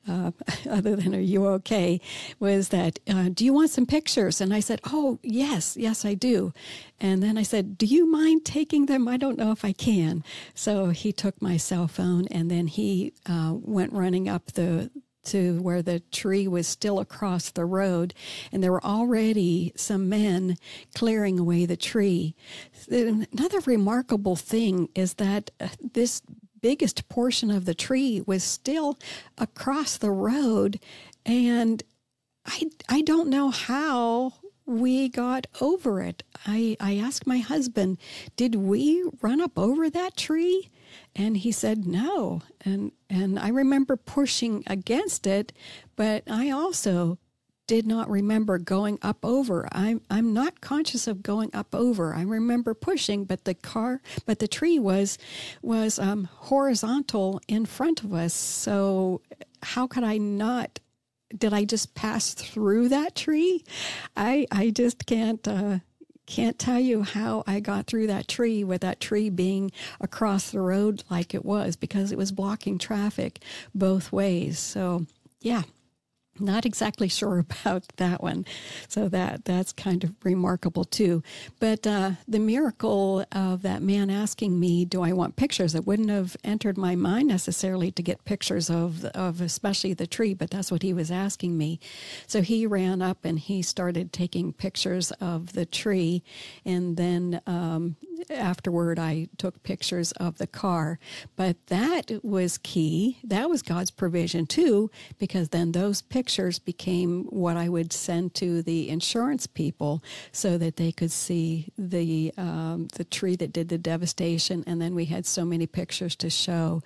uh, 0.08 0.32
other 0.70 0.96
than 0.96 1.16
"Are 1.16 1.20
you 1.20 1.48
okay?" 1.48 2.02
was 2.39 2.70
that, 2.70 3.00
uh, 3.08 3.30
"Do 3.34 3.46
you 3.46 3.54
want 3.54 3.70
some 3.72 3.86
pictures?" 3.86 4.42
And 4.42 4.54
I 4.54 4.60
said, 4.60 4.82
"Oh, 4.86 5.20
yes, 5.24 5.78
yes, 5.78 6.06
I 6.06 6.13
do." 6.13 6.54
And 7.00 7.22
then 7.24 7.38
I 7.38 7.44
said, 7.44 7.78
"Do 7.78 7.86
you 7.86 8.10
mind 8.10 8.46
taking 8.46 8.86
them? 8.88 9.08
I 9.08 9.18
don't 9.18 9.38
know 9.38 9.52
if 9.52 9.66
I 9.66 9.74
can." 9.74 10.24
So 10.54 10.89
he 10.89 11.12
took 11.12 11.42
my 11.42 11.58
cell 11.58 11.88
phone, 11.88 12.28
and 12.28 12.50
then 12.50 12.68
he 12.68 13.13
uh, 13.26 13.54
went 13.56 13.94
running 13.94 14.30
up 14.30 14.54
the 14.54 14.89
to 15.26 15.62
where 15.62 15.82
the 15.82 16.00
tree 16.12 16.48
was 16.48 16.68
still 16.68 17.00
across 17.00 17.50
the 17.52 17.66
road, 17.66 18.13
and 18.52 18.62
there 18.63 18.72
were 18.72 18.84
already 18.84 19.72
some 19.76 20.10
men 20.10 20.58
clearing 20.94 21.39
away 21.39 21.66
the 21.66 21.78
tree. 21.78 22.36
Another 22.89 23.60
remarkable 23.66 24.36
thing 24.36 24.89
is 24.96 25.16
that 25.16 25.52
uh, 25.60 25.70
this 25.94 26.22
biggest 26.63 27.10
portion 27.10 27.52
of 27.52 27.65
the 27.65 27.76
tree 27.76 28.23
was 28.26 28.43
still 28.43 28.97
across 29.38 29.97
the 29.97 30.10
road, 30.10 30.80
and 31.26 31.84
I 32.45 32.71
I 32.89 33.02
don't 33.02 33.30
know 33.30 33.52
how 33.52 34.34
we 34.65 35.10
got 35.10 35.45
over 35.60 36.02
it. 36.02 36.23
I, 36.47 36.78
I 36.80 36.95
asked 36.95 37.28
my 37.28 37.39
husband, 37.39 37.97
did 38.38 38.56
we 38.56 39.04
run 39.21 39.41
up 39.41 39.60
over 39.60 39.89
that 39.89 40.15
tree? 40.15 40.69
And 41.13 41.36
he 41.36 41.52
said 41.52 41.86
no. 41.86 42.41
And 42.63 42.93
and 43.10 43.38
I 43.38 43.49
remember 43.49 43.97
pushing 43.97 44.63
against 44.65 45.28
it, 45.28 45.52
but 45.97 46.23
I 46.30 46.49
also 46.49 47.17
did 47.74 47.88
not 47.88 48.08
remember 48.08 48.60
going 48.60 49.00
up 49.02 49.26
over. 49.26 49.68
I'm 49.72 50.00
I'm 50.08 50.32
not 50.32 50.62
conscious 50.62 51.08
of 51.08 51.24
going 51.24 51.50
up 51.56 51.74
over. 51.74 52.14
I 52.14 52.22
remember 52.22 52.76
pushing, 52.76 53.26
but 53.26 53.46
the 53.46 53.56
car, 53.56 54.00
but 54.28 54.38
the 54.38 54.48
tree 54.48 54.78
was 54.78 55.18
was 55.64 55.98
um, 55.98 56.26
horizontal 56.36 57.42
in 57.48 57.66
front 57.66 58.04
of 58.04 58.14
us. 58.14 58.36
So 58.36 59.22
how 59.64 59.88
could 59.88 60.04
I 60.04 60.20
not? 60.20 60.80
Did 61.36 61.52
I 61.52 61.64
just 61.66 61.96
pass 61.96 62.36
through 62.36 62.90
that 62.90 63.16
tree? 63.16 63.64
I 64.16 64.46
I 64.52 64.70
just 64.70 65.08
can't. 65.08 65.48
Uh, 65.48 65.80
can't 66.28 66.58
tell 66.58 66.80
you 66.80 67.02
how 67.02 67.44
I 67.46 67.60
got 67.60 67.86
through 67.88 68.08
that 68.08 68.30
tree 68.30 68.64
with 68.64 68.80
that 68.82 69.02
tree 69.02 69.30
being 69.30 69.72
across 70.00 70.52
the 70.52 70.62
road 70.62 71.04
like 71.10 71.34
it 71.34 71.44
was 71.44 71.76
because 71.76 72.14
it 72.14 72.18
was 72.18 72.32
blocking 72.32 72.78
traffic 72.78 73.40
both 73.76 74.14
ways. 74.14 74.58
So, 74.58 75.06
yeah, 75.42 75.64
not 76.39 76.65
exactly 76.65 77.08
sure 77.08 77.39
about 77.62 77.84
that 77.98 78.22
one. 78.22 78.46
So 78.88 79.10
that 79.10 79.46
that's 79.46 79.74
kind 79.74 80.04
of 80.04 80.13
remarkable 80.24 80.84
too. 80.84 81.24
But 81.60 81.86
uh, 81.86 82.12
the 82.28 82.39
miracle 82.39 83.26
of 83.32 83.62
that 83.62 83.82
man 83.82 84.10
asking 84.10 84.60
me 84.60 84.86
do 84.86 85.02
i 85.02 85.13
want 85.13 85.36
pictures? 85.36 85.76
It 85.76 85.86
wouldn't 85.86 86.10
have 86.10 86.36
entered 86.43 86.78
my 86.78 86.96
mind 86.96 87.28
necessarily 87.28 87.91
to 87.91 88.04
get 88.04 88.26
pictures 88.26 88.69
of 88.69 89.06
of 89.06 89.41
especially 89.41 89.93
the 89.93 90.08
tree 90.08 90.34
but 90.34 90.50
that's 90.50 90.72
what 90.72 90.84
he 90.84 90.93
was 90.93 91.12
asking 91.12 91.58
me. 91.58 91.80
So 92.28 92.41
he 92.41 92.65
ran 92.65 93.02
up 93.02 93.26
and 93.26 93.39
he 93.39 93.62
started 93.62 94.12
taking 94.13 94.54
pictures 94.54 95.12
of 95.19 95.54
the 95.54 95.65
tree 95.65 96.24
and 96.65 96.98
then 96.98 97.41
um, 97.48 97.96
afterward, 98.30 99.00
I 99.00 99.28
took 99.38 99.64
pictures 99.64 100.12
of 100.14 100.38
the 100.38 100.48
car. 100.48 101.00
But 101.36 101.58
that 101.68 102.12
was 102.24 102.58
key. 102.58 103.20
That 103.24 103.50
was 103.50 103.62
God's 103.62 103.92
provision 103.92 104.46
too, 104.46 104.90
because 105.18 105.50
then 105.50 105.72
those 105.72 106.02
pictures 106.02 106.60
became 106.60 107.26
what 107.26 107.58
I 107.58 107.70
would 107.70 107.94
send 107.94 108.34
to 108.36 108.62
the 108.62 108.90
insurance 108.90 109.48
people 109.48 110.04
so 110.32 110.58
that 110.58 110.76
they 110.76 110.92
could 110.92 111.12
see 111.12 111.72
the 111.78 112.34
um, 112.38 112.88
the 112.96 113.04
tree 113.04 113.36
that 113.36 113.54
did 113.54 113.70
the 113.70 113.78
devastation. 113.78 114.64
And 114.68 114.82
then 114.82 114.96
we 114.96 115.06
had 115.06 115.26
so 115.26 115.46
many 115.46 115.68
pictures 115.68 116.16
to 116.18 116.30
show 116.30 116.82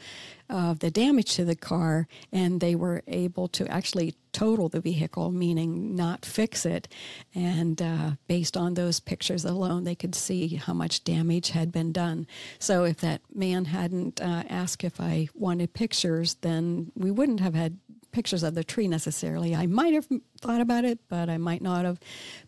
of 0.49 0.79
the 0.79 0.91
damage 0.91 1.35
to 1.35 1.45
the 1.45 1.55
car, 1.55 2.07
and 2.31 2.59
they 2.59 2.75
were 2.75 3.03
able 3.07 3.47
to 3.49 3.67
actually 3.67 4.15
total 4.31 4.69
the 4.69 4.79
vehicle, 4.79 5.31
meaning 5.31 5.95
not 5.95 6.23
fix 6.23 6.65
it. 6.65 6.87
And 7.33 7.81
uh, 7.81 8.11
based 8.27 8.55
on 8.55 8.75
those 8.75 8.99
pictures 8.99 9.43
alone, 9.43 9.83
they 9.83 9.95
could 9.95 10.13
see 10.13 10.55
how 10.55 10.73
much 10.73 11.03
damage 11.03 11.49
had 11.49 11.71
been 11.71 11.91
done. 11.91 12.27
So 12.59 12.83
if 12.83 12.97
that 12.97 13.21
man 13.33 13.65
hadn't 13.65 14.21
uh, 14.21 14.43
asked 14.47 14.83
if 14.83 15.01
I 15.01 15.29
wanted 15.33 15.73
pictures, 15.73 16.35
then 16.41 16.91
we 16.95 17.09
wouldn't 17.09 17.39
have 17.39 17.55
had 17.55 17.77
pictures 18.17 18.41
of 18.41 18.55
the 18.55 18.63
tree 18.63 18.87
necessarily. 18.87 19.55
I 19.55 19.67
might 19.67 19.93
have 19.93 20.07
thought 20.41 20.59
about 20.59 20.85
it, 20.85 20.97
but 21.07 21.29
I 21.29 21.37
might 21.37 21.61
not 21.61 21.85
have. 21.85 21.99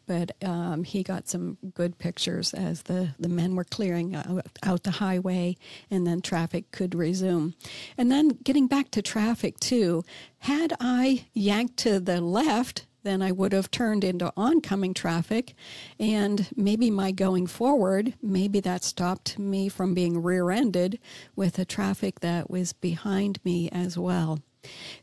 But 0.07 0.31
um, 0.43 0.83
he 0.83 1.03
got 1.03 1.27
some 1.27 1.59
good 1.75 1.99
pictures 1.99 2.55
as 2.55 2.81
the, 2.81 3.09
the 3.19 3.29
men 3.29 3.55
were 3.55 3.63
clearing 3.63 4.15
out, 4.15 4.47
out 4.63 4.81
the 4.81 4.89
highway 4.89 5.57
and 5.91 6.07
then 6.07 6.21
traffic 6.21 6.71
could 6.71 6.95
resume. 6.95 7.53
And 7.99 8.11
then 8.11 8.29
getting 8.43 8.65
back 8.65 8.89
to 8.91 9.03
traffic, 9.03 9.59
too, 9.59 10.03
had 10.39 10.73
I 10.79 11.27
yanked 11.35 11.77
to 11.83 11.99
the 11.99 12.19
left, 12.19 12.87
then 13.03 13.21
I 13.21 13.31
would 13.31 13.53
have 13.53 13.69
turned 13.69 14.03
into 14.03 14.33
oncoming 14.35 14.95
traffic. 14.95 15.53
And 15.99 16.47
maybe 16.55 16.89
my 16.89 17.11
going 17.11 17.45
forward, 17.45 18.15
maybe 18.23 18.59
that 18.61 18.83
stopped 18.83 19.37
me 19.37 19.69
from 19.69 19.93
being 19.93 20.23
rear 20.23 20.49
ended 20.49 20.97
with 21.35 21.53
the 21.53 21.65
traffic 21.65 22.21
that 22.21 22.49
was 22.49 22.73
behind 22.73 23.37
me 23.45 23.69
as 23.69 23.99
well. 23.99 24.39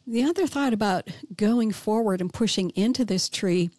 The 0.06 0.24
other 0.24 0.46
thought 0.46 0.72
about 0.72 1.08
going 1.36 1.72
forward 1.72 2.20
and 2.20 2.32
pushing 2.32 2.70
into 2.70 3.04
this 3.04 3.28
tree, 3.28 3.70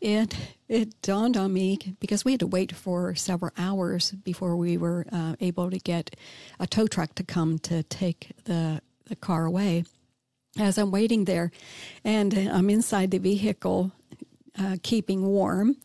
it 0.00 0.34
it 0.68 1.00
dawned 1.02 1.36
on 1.36 1.52
me 1.52 1.78
because 2.00 2.24
we 2.24 2.32
had 2.32 2.40
to 2.40 2.46
wait 2.46 2.74
for 2.74 3.14
several 3.14 3.52
hours 3.56 4.10
before 4.10 4.56
we 4.56 4.76
were 4.76 5.06
uh, 5.12 5.36
able 5.40 5.70
to 5.70 5.78
get 5.78 6.16
a 6.58 6.66
tow 6.66 6.86
truck 6.86 7.14
to 7.16 7.24
come 7.24 7.58
to 7.60 7.82
take 7.84 8.32
the 8.44 8.80
the 9.06 9.16
car 9.16 9.44
away. 9.44 9.84
As 10.58 10.78
I'm 10.78 10.90
waiting 10.90 11.26
there, 11.26 11.50
and 12.02 12.32
I'm 12.34 12.70
inside 12.70 13.10
the 13.10 13.18
vehicle, 13.18 13.92
uh, 14.58 14.76
keeping 14.82 15.26
warm, 15.26 15.76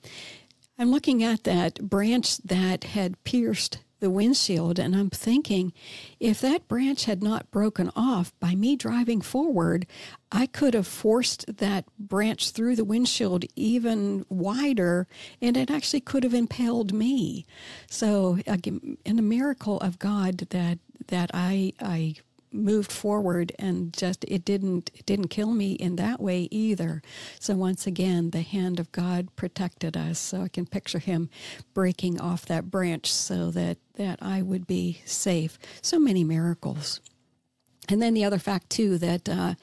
I'm 0.79 0.91
looking 0.91 1.23
at 1.23 1.43
that 1.43 1.81
branch 1.81 2.37
that 2.37 2.85
had 2.85 3.21
pierced 3.23 3.79
the 4.01 4.09
windshield. 4.09 4.77
And 4.77 4.93
I'm 4.93 5.09
thinking, 5.09 5.71
if 6.19 6.41
that 6.41 6.67
branch 6.67 7.05
had 7.05 7.23
not 7.23 7.49
broken 7.51 7.89
off 7.95 8.33
by 8.41 8.55
me 8.55 8.75
driving 8.75 9.21
forward, 9.21 9.87
I 10.31 10.47
could 10.47 10.73
have 10.73 10.87
forced 10.87 11.57
that 11.57 11.85
branch 11.97 12.51
through 12.51 12.75
the 12.75 12.83
windshield 12.83 13.45
even 13.55 14.25
wider, 14.27 15.07
and 15.41 15.55
it 15.55 15.71
actually 15.71 16.01
could 16.01 16.23
have 16.23 16.33
impaled 16.33 16.91
me. 16.93 17.45
So, 17.87 18.39
again, 18.45 18.97
in 19.05 19.17
a 19.17 19.23
miracle 19.23 19.79
of 19.79 19.99
God 19.99 20.39
that 20.49 20.79
that 21.07 21.31
I 21.33 21.73
I 21.81 22.15
moved 22.51 22.91
forward 22.91 23.51
and 23.57 23.93
just 23.93 24.25
it 24.27 24.43
didn't 24.45 24.91
it 24.93 25.05
didn't 25.05 25.27
kill 25.27 25.51
me 25.51 25.73
in 25.73 25.95
that 25.97 26.19
way 26.19 26.47
either. 26.51 27.01
So 27.39 27.55
once 27.55 27.87
again 27.87 28.31
the 28.31 28.41
hand 28.41 28.79
of 28.79 28.91
god 28.91 29.35
protected 29.35 29.95
us. 29.97 30.19
So 30.19 30.41
i 30.41 30.47
can 30.47 30.65
picture 30.65 30.99
him 30.99 31.29
breaking 31.73 32.19
off 32.19 32.45
that 32.45 32.69
branch 32.71 33.11
so 33.11 33.51
that 33.51 33.77
that 33.95 34.19
i 34.21 34.41
would 34.41 34.67
be 34.67 35.01
safe. 35.05 35.57
So 35.81 35.99
many 35.99 36.23
miracles. 36.23 37.01
And 37.89 38.01
then 38.01 38.13
the 38.13 38.23
other 38.23 38.39
fact 38.39 38.69
too 38.69 38.97
that 38.99 39.27
uh, 39.27 39.55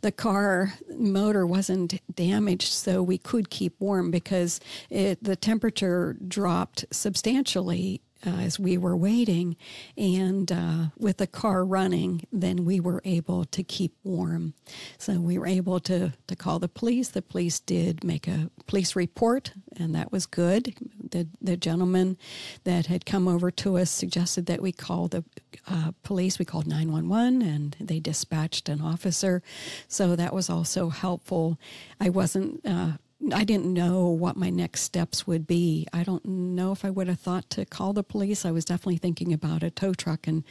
the 0.00 0.12
car 0.12 0.74
motor 0.96 1.46
wasn't 1.46 2.00
damaged, 2.14 2.72
so 2.72 3.02
we 3.02 3.18
could 3.18 3.50
keep 3.50 3.78
warm 3.78 4.10
because 4.10 4.60
it, 4.88 5.22
the 5.22 5.36
temperature 5.36 6.16
dropped 6.26 6.86
substantially 6.90 8.00
uh, 8.26 8.30
as 8.30 8.58
we 8.58 8.76
were 8.78 8.96
waiting. 8.96 9.56
And 9.96 10.50
uh, 10.50 10.86
with 10.98 11.18
the 11.18 11.26
car 11.26 11.64
running, 11.64 12.26
then 12.32 12.64
we 12.64 12.80
were 12.80 13.02
able 13.04 13.44
to 13.46 13.62
keep 13.62 13.94
warm. 14.02 14.54
So 14.98 15.14
we 15.20 15.38
were 15.38 15.46
able 15.46 15.80
to, 15.80 16.12
to 16.26 16.36
call 16.36 16.58
the 16.58 16.68
police. 16.68 17.08
The 17.08 17.22
police 17.22 17.60
did 17.60 18.04
make 18.04 18.26
a 18.26 18.50
police 18.66 18.96
report, 18.96 19.52
and 19.76 19.94
that 19.94 20.12
was 20.12 20.26
good. 20.26 20.74
The, 21.10 21.28
the 21.40 21.56
gentleman 21.56 22.16
that 22.64 22.86
had 22.86 23.06
come 23.06 23.28
over 23.28 23.50
to 23.50 23.78
us 23.78 23.90
suggested 23.90 24.46
that 24.46 24.62
we 24.62 24.72
call 24.72 25.08
the 25.08 25.24
uh, 25.66 25.92
police. 26.02 26.38
We 26.38 26.44
called 26.44 26.66
911 26.66 27.42
and 27.42 27.76
they 27.80 28.00
dispatched 28.00 28.68
an 28.68 28.80
officer. 28.80 29.42
So 29.88 30.16
that 30.16 30.34
was 30.34 30.50
also 30.50 30.88
helpful. 30.90 31.58
I 32.00 32.08
wasn't 32.08 32.60
uh, 32.66 32.92
I 33.32 33.44
didn't 33.44 33.72
know 33.72 34.08
what 34.08 34.36
my 34.36 34.50
next 34.50 34.82
steps 34.82 35.26
would 35.26 35.46
be. 35.46 35.86
I 35.92 36.02
don't 36.02 36.24
know 36.24 36.72
if 36.72 36.84
I 36.84 36.90
would 36.90 37.08
have 37.08 37.20
thought 37.20 37.48
to 37.50 37.64
call 37.64 37.92
the 37.92 38.02
police. 38.02 38.44
I 38.44 38.50
was 38.50 38.64
definitely 38.64 38.98
thinking 38.98 39.32
about 39.32 39.62
a 39.62 39.70
tow 39.70 39.94
truck 39.94 40.26
and 40.26 40.44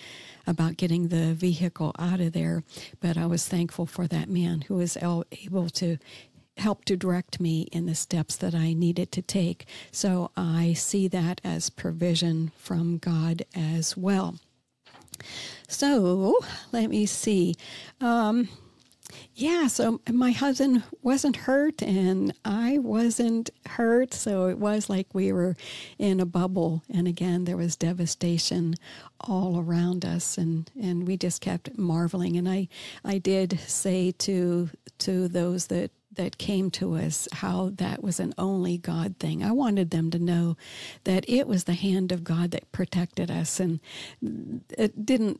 about 0.48 0.78
getting 0.78 1.10
the 1.10 1.34
vehicle 1.34 1.94
out 2.00 2.20
of 2.20 2.34
there. 2.34 2.64
But 3.00 3.18
I 3.18 3.26
was 3.26 3.48
thankful 3.48 3.86
for 3.86 4.08
that 4.08 4.30
man 4.30 4.62
who 4.62 4.76
was 4.76 4.98
able 4.98 5.70
to 5.70 5.98
help 6.58 6.86
to 6.86 6.96
direct 6.96 7.40
me 7.40 7.64
in 7.72 7.86
the 7.86 7.96
steps 7.96 8.36
that 8.38 8.54
I 8.56 8.74
needed 8.74 9.12
to 9.14 9.22
take. 9.22 9.66
So 9.92 10.32
I 10.38 10.74
see 10.74 11.08
that 11.10 11.42
as 11.44 11.70
provision 11.70 12.52
from 12.58 12.98
God 12.98 13.44
as 13.56 13.98
well. 13.98 14.36
So 15.68 16.38
let 16.72 16.90
me 16.90 17.06
see. 17.06 17.56
Um, 18.02 18.50
yeah, 19.34 19.68
so 19.68 20.02
my 20.12 20.32
husband 20.32 20.84
wasn't 21.02 21.36
hurt 21.36 21.82
and 21.82 22.34
I 22.46 22.78
wasn't 22.78 23.50
hurt. 23.66 24.14
So 24.14 24.48
it 24.48 24.60
was 24.60 24.90
like 24.90 25.08
we 25.14 25.32
were 25.32 25.56
in 25.98 26.20
a 26.20 26.26
bubble. 26.26 26.84
And 26.94 27.08
again, 27.08 27.46
there 27.46 27.58
was 27.58 27.76
devastation 27.76 28.76
all 29.22 29.60
around 29.60 30.06
us 30.06 30.38
and, 30.38 30.70
and 30.80 31.08
we 31.08 31.18
just 31.18 31.42
kept 31.42 31.78
marveling. 31.78 32.38
And 32.38 32.48
I, 32.48 32.68
I 33.04 33.18
did 33.18 33.60
say 33.62 34.12
to, 34.20 34.70
to 35.00 35.28
those 35.28 35.68
that 35.68 35.92
that 36.16 36.38
came 36.38 36.70
to 36.70 36.96
us 36.96 37.28
how 37.34 37.72
that 37.76 38.04
was 38.04 38.20
an 38.20 38.36
only 38.38 38.78
God 38.78 39.16
thing. 39.20 39.44
I 39.44 39.52
wanted 39.52 39.90
them 39.90 40.12
to 40.12 40.20
know 40.20 40.58
that 41.06 41.28
it 41.28 41.48
was 41.48 41.64
the 41.64 41.74
hand 41.74 42.12
of 42.12 42.24
God 42.24 42.52
that 42.52 42.72
protected 42.72 43.32
us, 43.32 43.60
and 43.60 43.80
it 44.22 45.06
didn't 45.06 45.40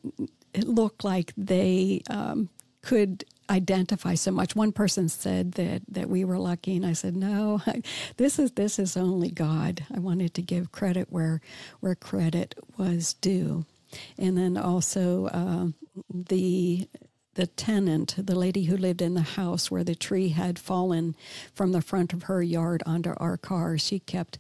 look 0.64 1.04
like 1.04 1.34
they 1.38 2.02
um, 2.10 2.50
could 2.82 3.24
identify 3.54 4.16
so 4.16 4.32
much. 4.32 4.56
One 4.56 4.72
person 4.72 5.08
said 5.10 5.54
that 5.54 5.84
that 5.88 6.10
we 6.10 6.26
were 6.26 6.40
lucky, 6.40 6.76
and 6.76 6.86
I 6.86 6.94
said, 6.94 7.16
no, 7.16 7.62
this 8.18 8.40
is 8.40 8.52
this 8.52 8.80
is 8.80 8.98
only 8.98 9.30
God. 9.30 9.86
I 9.94 10.00
wanted 10.00 10.34
to 10.36 10.42
give 10.42 10.72
credit 10.72 11.08
where 11.12 11.42
where 11.80 11.96
credit 11.96 12.56
was 12.78 13.14
due, 13.14 13.66
and 14.18 14.38
then 14.38 14.58
also 14.58 15.28
uh, 15.28 15.68
the 16.10 16.88
the 17.36 17.48
tenant, 17.48 18.16
the 18.18 18.36
lady 18.36 18.66
who 18.66 18.78
lived 18.78 19.02
in 19.02 19.16
the 19.16 19.22
house 19.22 19.72
where 19.72 19.84
the 19.84 19.96
tree 19.96 20.30
had 20.30 20.60
fallen 20.60 21.16
from 21.54 21.72
the 21.72 21.82
front 21.82 22.14
of 22.14 22.24
her 22.24 22.44
yard 22.44 22.84
onto 22.86 23.14
our 23.18 23.38
car, 23.38 23.78
she 23.78 24.00
kept 24.00 24.38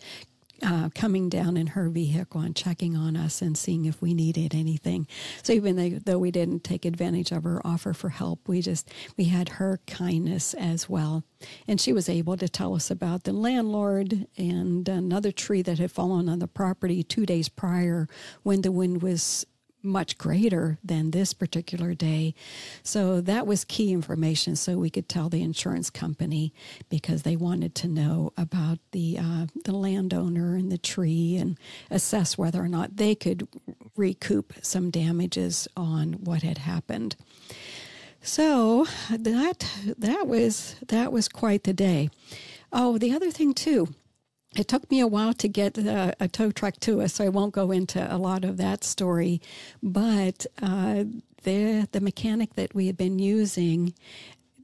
uh, 0.63 0.89
coming 0.95 1.29
down 1.29 1.57
in 1.57 1.67
her 1.67 1.89
vehicle 1.89 2.41
and 2.41 2.55
checking 2.55 2.95
on 2.95 3.15
us 3.15 3.41
and 3.41 3.57
seeing 3.57 3.85
if 3.85 4.01
we 4.01 4.13
needed 4.13 4.55
anything. 4.55 5.07
So 5.41 5.53
even 5.53 5.75
though, 5.75 5.99
though 5.99 6.19
we 6.19 6.31
didn't 6.31 6.63
take 6.63 6.85
advantage 6.85 7.31
of 7.31 7.43
her 7.43 7.65
offer 7.65 7.93
for 7.93 8.09
help, 8.09 8.47
we 8.47 8.61
just 8.61 8.89
we 9.17 9.25
had 9.25 9.49
her 9.49 9.79
kindness 9.87 10.53
as 10.53 10.89
well, 10.89 11.23
and 11.67 11.79
she 11.79 11.93
was 11.93 12.09
able 12.09 12.37
to 12.37 12.47
tell 12.49 12.75
us 12.75 12.89
about 12.89 13.23
the 13.23 13.33
landlord 13.33 14.27
and 14.37 14.87
another 14.87 15.31
tree 15.31 15.61
that 15.61 15.79
had 15.79 15.91
fallen 15.91 16.29
on 16.29 16.39
the 16.39 16.47
property 16.47 17.03
two 17.03 17.25
days 17.25 17.49
prior 17.49 18.07
when 18.43 18.61
the 18.61 18.71
wind 18.71 19.01
was 19.01 19.45
much 19.83 20.17
greater 20.17 20.77
than 20.83 21.11
this 21.11 21.33
particular 21.33 21.93
day. 21.93 22.33
So 22.81 23.19
that 23.21 23.45
was 23.45 23.65
key 23.65 23.91
information 23.91 24.55
so 24.55 24.77
we 24.77 24.89
could 24.89 25.09
tell 25.09 25.29
the 25.29 25.43
insurance 25.43 25.89
company 25.89 26.53
because 26.89 27.23
they 27.23 27.35
wanted 27.35 27.75
to 27.75 27.87
know 27.87 28.31
about 28.37 28.79
the 28.91 29.17
uh, 29.19 29.45
the 29.65 29.73
landowner 29.73 30.55
and 30.55 30.71
the 30.71 30.77
tree 30.77 31.35
and 31.35 31.57
assess 31.91 32.37
whether 32.37 32.63
or 32.63 32.69
not 32.69 32.95
they 32.95 33.13
could 33.13 33.47
recoup 33.97 34.53
some 34.61 34.89
damages 34.89 35.67
on 35.75 36.13
what 36.13 36.41
had 36.41 36.59
happened. 36.59 37.15
So 38.21 38.87
that 39.09 39.69
that 39.97 40.27
was 40.27 40.75
that 40.87 41.11
was 41.11 41.27
quite 41.27 41.63
the 41.63 41.73
day. 41.73 42.09
Oh, 42.71 42.97
the 42.97 43.13
other 43.13 43.29
thing 43.29 43.53
too 43.53 43.93
it 44.55 44.67
took 44.67 44.89
me 44.91 44.99
a 44.99 45.07
while 45.07 45.33
to 45.33 45.47
get 45.47 45.77
a, 45.77 46.15
a, 46.19 46.27
tow 46.27 46.51
truck 46.51 46.79
to 46.81 47.01
us, 47.01 47.13
so 47.13 47.25
I 47.25 47.29
won't 47.29 47.53
go 47.53 47.71
into 47.71 48.13
a 48.13 48.17
lot 48.17 48.45
of 48.45 48.57
that 48.57 48.83
story. 48.83 49.41
But 49.81 50.45
uh, 50.61 51.05
the 51.43 51.87
the 51.91 52.01
mechanic 52.01 52.55
that 52.55 52.73
we 52.73 52.87
had 52.87 52.97
been 52.97 53.19
using 53.19 53.93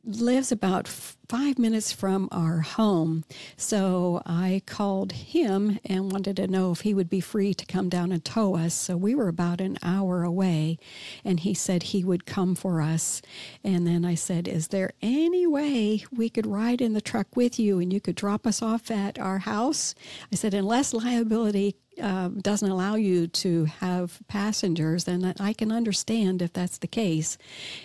lives 0.03 0.51
about 0.51 0.87
five 0.87 1.59
minutes 1.59 1.91
from 1.91 2.27
our 2.31 2.61
home. 2.61 3.23
So 3.55 4.21
I 4.25 4.63
called 4.65 5.11
him 5.11 5.79
and 5.85 6.11
wanted 6.11 6.37
to 6.37 6.47
know 6.47 6.71
if 6.71 6.81
he 6.81 6.93
would 6.93 7.09
be 7.09 7.19
free 7.19 7.53
to 7.53 7.65
come 7.65 7.87
down 7.87 8.11
and 8.11 8.23
tow 8.25 8.55
us. 8.55 8.73
So 8.73 8.97
we 8.97 9.13
were 9.13 9.27
about 9.27 9.61
an 9.61 9.77
hour 9.83 10.23
away, 10.23 10.79
and 11.23 11.39
he 11.39 11.53
said 11.53 11.83
he 11.83 12.03
would 12.03 12.25
come 12.25 12.55
for 12.55 12.81
us. 12.81 13.21
And 13.63 13.85
then 13.85 14.05
I 14.05 14.15
said, 14.15 14.47
Is 14.47 14.69
there 14.69 14.91
any 15.01 15.45
way 15.45 16.03
we 16.11 16.29
could 16.29 16.47
ride 16.47 16.81
in 16.81 16.93
the 16.93 17.01
truck 17.01 17.35
with 17.35 17.59
you 17.59 17.79
and 17.79 17.93
you 17.93 18.01
could 18.01 18.15
drop 18.15 18.47
us 18.47 18.61
off 18.61 18.89
at 18.89 19.19
our 19.19 19.39
house? 19.39 19.93
I 20.31 20.35
said, 20.35 20.53
Unless 20.53 20.93
liability 20.93 21.75
uh, 22.01 22.29
doesn't 22.29 22.69
allow 22.69 22.95
you 22.95 23.27
to 23.27 23.65
have 23.65 24.19
passengers, 24.27 25.03
then 25.03 25.33
I 25.39 25.53
can 25.53 25.71
understand 25.71 26.41
if 26.41 26.53
that's 26.53 26.77
the 26.77 26.87
case. 26.87 27.37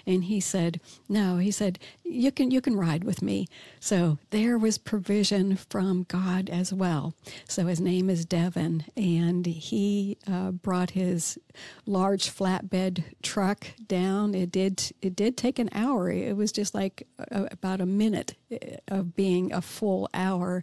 And 0.07 0.24
he 0.24 0.40
said, 0.40 0.81
no, 1.09 1.38
he 1.38 1.50
said, 1.50 1.79
you 2.05 2.31
can, 2.31 2.51
you 2.51 2.61
can 2.61 2.77
ride 2.77 3.05
with 3.05 3.23
me. 3.23 3.49
So 3.81 4.19
there 4.31 4.59
was 4.59 4.79
provision 4.79 5.57
from 5.57 6.05
God 6.05 6.51
as 6.51 6.73
well. 6.73 7.14
So 7.49 7.67
his 7.67 7.81
name 7.81 8.11
is 8.11 8.25
Devin, 8.25 8.85
and 8.97 9.47
he 9.47 10.19
uh, 10.31 10.53
brought 10.53 10.90
his 10.90 11.38
large 11.87 12.29
flatbed 12.29 13.05
truck 13.23 13.67
down. 13.87 14.35
It 14.35 14.53
did, 14.53 14.93
it 15.03 15.17
did 15.17 15.37
take 15.37 15.59
an 15.59 15.71
hour. 15.73 16.11
It 16.11 16.37
was 16.37 16.53
just 16.53 16.75
like 16.75 17.07
a, 17.19 17.49
about 17.51 17.81
a 17.81 17.87
minute 17.87 18.35
uh, 18.53 18.77
of 18.88 19.17
being 19.17 19.53
a 19.53 19.62
full 19.62 20.09
hour, 20.12 20.62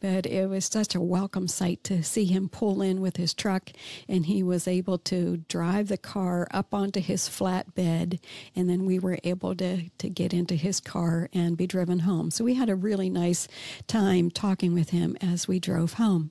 but 0.00 0.26
it 0.26 0.48
was 0.48 0.66
such 0.66 0.94
a 0.94 1.00
welcome 1.00 1.48
sight 1.48 1.84
to 1.84 2.02
see 2.02 2.24
him 2.24 2.48
pull 2.48 2.82
in 2.82 3.00
with 3.00 3.16
his 3.16 3.34
truck 3.34 3.70
and 4.08 4.26
he 4.26 4.42
was 4.42 4.66
able 4.66 4.98
to 4.98 5.38
drive 5.48 5.88
the 5.88 5.96
car 5.96 6.48
up 6.50 6.74
onto 6.74 7.00
his 7.00 7.28
flatbed 7.28 8.18
and 8.56 8.68
then 8.68 8.84
we 8.84 8.98
were 8.98 9.18
able 9.24 9.54
to 9.54 9.88
to 9.98 10.08
get 10.08 10.32
into 10.32 10.54
his 10.54 10.79
car 10.84 11.28
and 11.32 11.56
be 11.56 11.66
driven 11.66 12.00
home. 12.00 12.30
So 12.30 12.44
we 12.44 12.54
had 12.54 12.68
a 12.68 12.74
really 12.74 13.10
nice 13.10 13.48
time 13.86 14.30
talking 14.30 14.74
with 14.74 14.90
him 14.90 15.16
as 15.20 15.46
we 15.46 15.60
drove 15.60 15.94
home. 15.94 16.30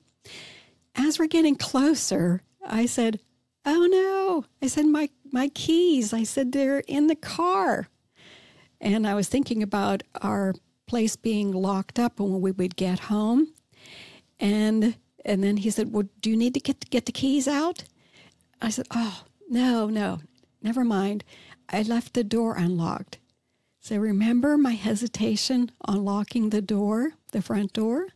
As 0.94 1.18
we're 1.18 1.26
getting 1.26 1.56
closer, 1.56 2.42
I 2.66 2.86
said, 2.86 3.20
"Oh 3.64 3.86
no." 3.86 4.44
I 4.62 4.66
said 4.66 4.86
my 4.86 5.10
my 5.32 5.48
keys. 5.48 6.12
I 6.12 6.24
said 6.24 6.52
they're 6.52 6.80
in 6.80 7.06
the 7.06 7.16
car. 7.16 7.88
And 8.80 9.06
I 9.06 9.14
was 9.14 9.28
thinking 9.28 9.62
about 9.62 10.02
our 10.22 10.54
place 10.86 11.14
being 11.16 11.52
locked 11.52 11.98
up 11.98 12.18
when 12.18 12.40
we 12.40 12.50
would 12.50 12.76
get 12.76 12.98
home. 12.98 13.52
And 14.38 14.96
and 15.24 15.44
then 15.44 15.58
he 15.58 15.70
said, 15.70 15.92
Well, 15.92 16.08
do 16.20 16.30
you 16.30 16.36
need 16.36 16.54
to 16.54 16.60
get, 16.60 16.88
get 16.90 17.06
the 17.06 17.12
keys 17.12 17.46
out? 17.46 17.84
I 18.60 18.70
said, 18.70 18.86
Oh, 18.90 19.24
no, 19.48 19.88
no, 19.88 20.20
never 20.62 20.84
mind. 20.84 21.24
I 21.68 21.82
left 21.82 22.14
the 22.14 22.24
door 22.24 22.56
unlocked. 22.56 23.18
So 23.82 23.96
remember 23.96 24.58
my 24.58 24.72
hesitation 24.72 25.72
on 25.80 26.04
locking 26.04 26.50
the 26.50 26.60
door, 26.60 27.14
the 27.32 27.40
front 27.40 27.72
door? 27.72 28.08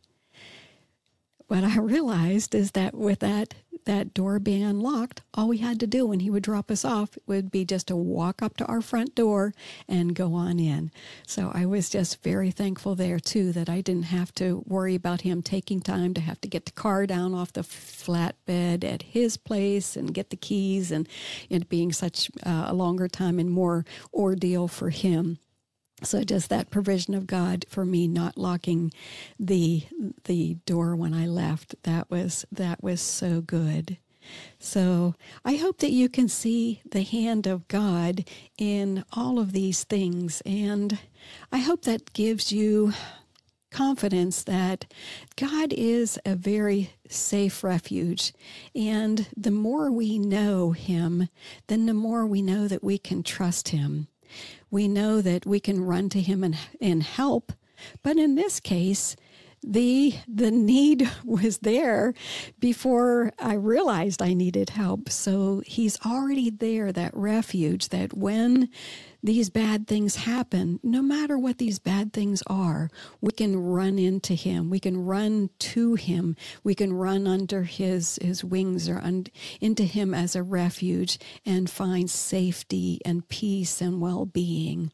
What 1.48 1.64
I 1.64 1.78
realized 1.78 2.54
is 2.54 2.72
that 2.72 2.94
with 2.94 3.20
that 3.20 3.54
that 3.86 4.14
door 4.14 4.38
being 4.38 4.62
unlocked, 4.62 5.20
all 5.34 5.48
we 5.48 5.58
had 5.58 5.78
to 5.80 5.86
do 5.86 6.06
when 6.06 6.20
he 6.20 6.30
would 6.30 6.42
drop 6.42 6.70
us 6.70 6.84
off 6.84 7.18
would 7.26 7.50
be 7.50 7.64
just 7.64 7.88
to 7.88 7.96
walk 7.96 8.42
up 8.42 8.56
to 8.56 8.64
our 8.64 8.80
front 8.80 9.14
door 9.14 9.52
and 9.88 10.14
go 10.14 10.32
on 10.34 10.58
in. 10.58 10.90
So 11.26 11.50
I 11.52 11.66
was 11.66 11.90
just 11.90 12.22
very 12.22 12.50
thankful 12.50 12.94
there 12.94 13.18
too 13.18 13.52
that 13.52 13.68
I 13.68 13.80
didn't 13.80 14.04
have 14.04 14.34
to 14.36 14.62
worry 14.66 14.94
about 14.94 15.20
him 15.20 15.42
taking 15.42 15.80
time 15.80 16.14
to 16.14 16.20
have 16.20 16.40
to 16.42 16.48
get 16.48 16.64
the 16.64 16.72
car 16.72 17.06
down 17.06 17.34
off 17.34 17.52
the 17.52 17.62
flatbed 17.62 18.84
at 18.84 19.02
his 19.02 19.36
place 19.36 19.96
and 19.96 20.14
get 20.14 20.30
the 20.30 20.36
keys 20.36 20.90
and 20.90 21.08
it 21.50 21.68
being 21.68 21.92
such 21.92 22.30
uh, 22.44 22.66
a 22.68 22.74
longer 22.74 23.08
time 23.08 23.38
and 23.38 23.50
more 23.50 23.84
ordeal 24.14 24.68
for 24.68 24.90
him. 24.90 25.38
So 26.02 26.22
just 26.22 26.50
that 26.50 26.70
provision 26.70 27.14
of 27.14 27.26
God 27.26 27.64
for 27.68 27.84
me 27.84 28.08
not 28.08 28.36
locking 28.36 28.92
the 29.38 29.84
the 30.24 30.54
door 30.66 30.96
when 30.96 31.14
I 31.14 31.26
left 31.26 31.76
that 31.84 32.10
was 32.10 32.44
that 32.52 32.82
was 32.82 33.00
so 33.00 33.40
good. 33.40 33.98
So 34.58 35.14
I 35.44 35.56
hope 35.56 35.78
that 35.78 35.92
you 35.92 36.08
can 36.08 36.28
see 36.28 36.80
the 36.90 37.02
hand 37.02 37.46
of 37.46 37.68
God 37.68 38.24
in 38.58 39.04
all 39.12 39.38
of 39.38 39.52
these 39.52 39.84
things 39.84 40.42
and 40.44 40.98
I 41.52 41.58
hope 41.58 41.82
that 41.82 42.12
gives 42.12 42.50
you 42.50 42.92
confidence 43.70 44.44
that 44.44 44.86
God 45.36 45.72
is 45.72 46.18
a 46.24 46.36
very 46.36 46.94
safe 47.08 47.64
refuge. 47.64 48.32
And 48.74 49.26
the 49.36 49.50
more 49.50 49.90
we 49.90 50.18
know 50.18 50.70
Him, 50.70 51.28
then 51.66 51.86
the 51.86 51.94
more 51.94 52.24
we 52.24 52.40
know 52.40 52.68
that 52.68 52.84
we 52.84 52.98
can 52.98 53.24
trust 53.24 53.68
Him 53.70 54.06
we 54.74 54.88
know 54.88 55.20
that 55.20 55.46
we 55.46 55.60
can 55.60 55.84
run 55.84 56.08
to 56.08 56.20
him 56.20 56.42
and, 56.42 56.58
and 56.80 57.04
help. 57.04 57.52
But 58.02 58.16
in 58.16 58.34
this 58.34 58.58
case, 58.58 59.14
the 59.62 60.14
the 60.26 60.50
need 60.50 61.08
was 61.24 61.58
there 61.58 62.12
before 62.58 63.32
I 63.38 63.54
realized 63.54 64.20
I 64.20 64.34
needed 64.34 64.70
help. 64.70 65.08
So 65.10 65.62
he's 65.64 65.98
already 66.04 66.50
there, 66.50 66.90
that 66.90 67.16
refuge 67.16 67.90
that 67.90 68.14
when 68.14 68.68
these 69.24 69.48
bad 69.48 69.86
things 69.86 70.16
happen, 70.16 70.78
no 70.82 71.00
matter 71.00 71.38
what 71.38 71.56
these 71.56 71.78
bad 71.78 72.12
things 72.12 72.42
are, 72.46 72.90
we 73.22 73.32
can 73.32 73.56
run 73.56 73.98
into 73.98 74.34
him. 74.34 74.68
We 74.68 74.78
can 74.78 75.02
run 75.02 75.48
to 75.60 75.94
him. 75.94 76.36
We 76.62 76.74
can 76.74 76.92
run 76.92 77.26
under 77.26 77.62
his, 77.62 78.18
his 78.20 78.44
wings 78.44 78.86
or 78.86 78.98
un, 78.98 79.26
into 79.62 79.84
him 79.84 80.12
as 80.12 80.36
a 80.36 80.42
refuge 80.42 81.18
and 81.46 81.70
find 81.70 82.10
safety 82.10 83.00
and 83.06 83.26
peace 83.26 83.80
and 83.80 83.98
well 83.98 84.26
being. 84.26 84.92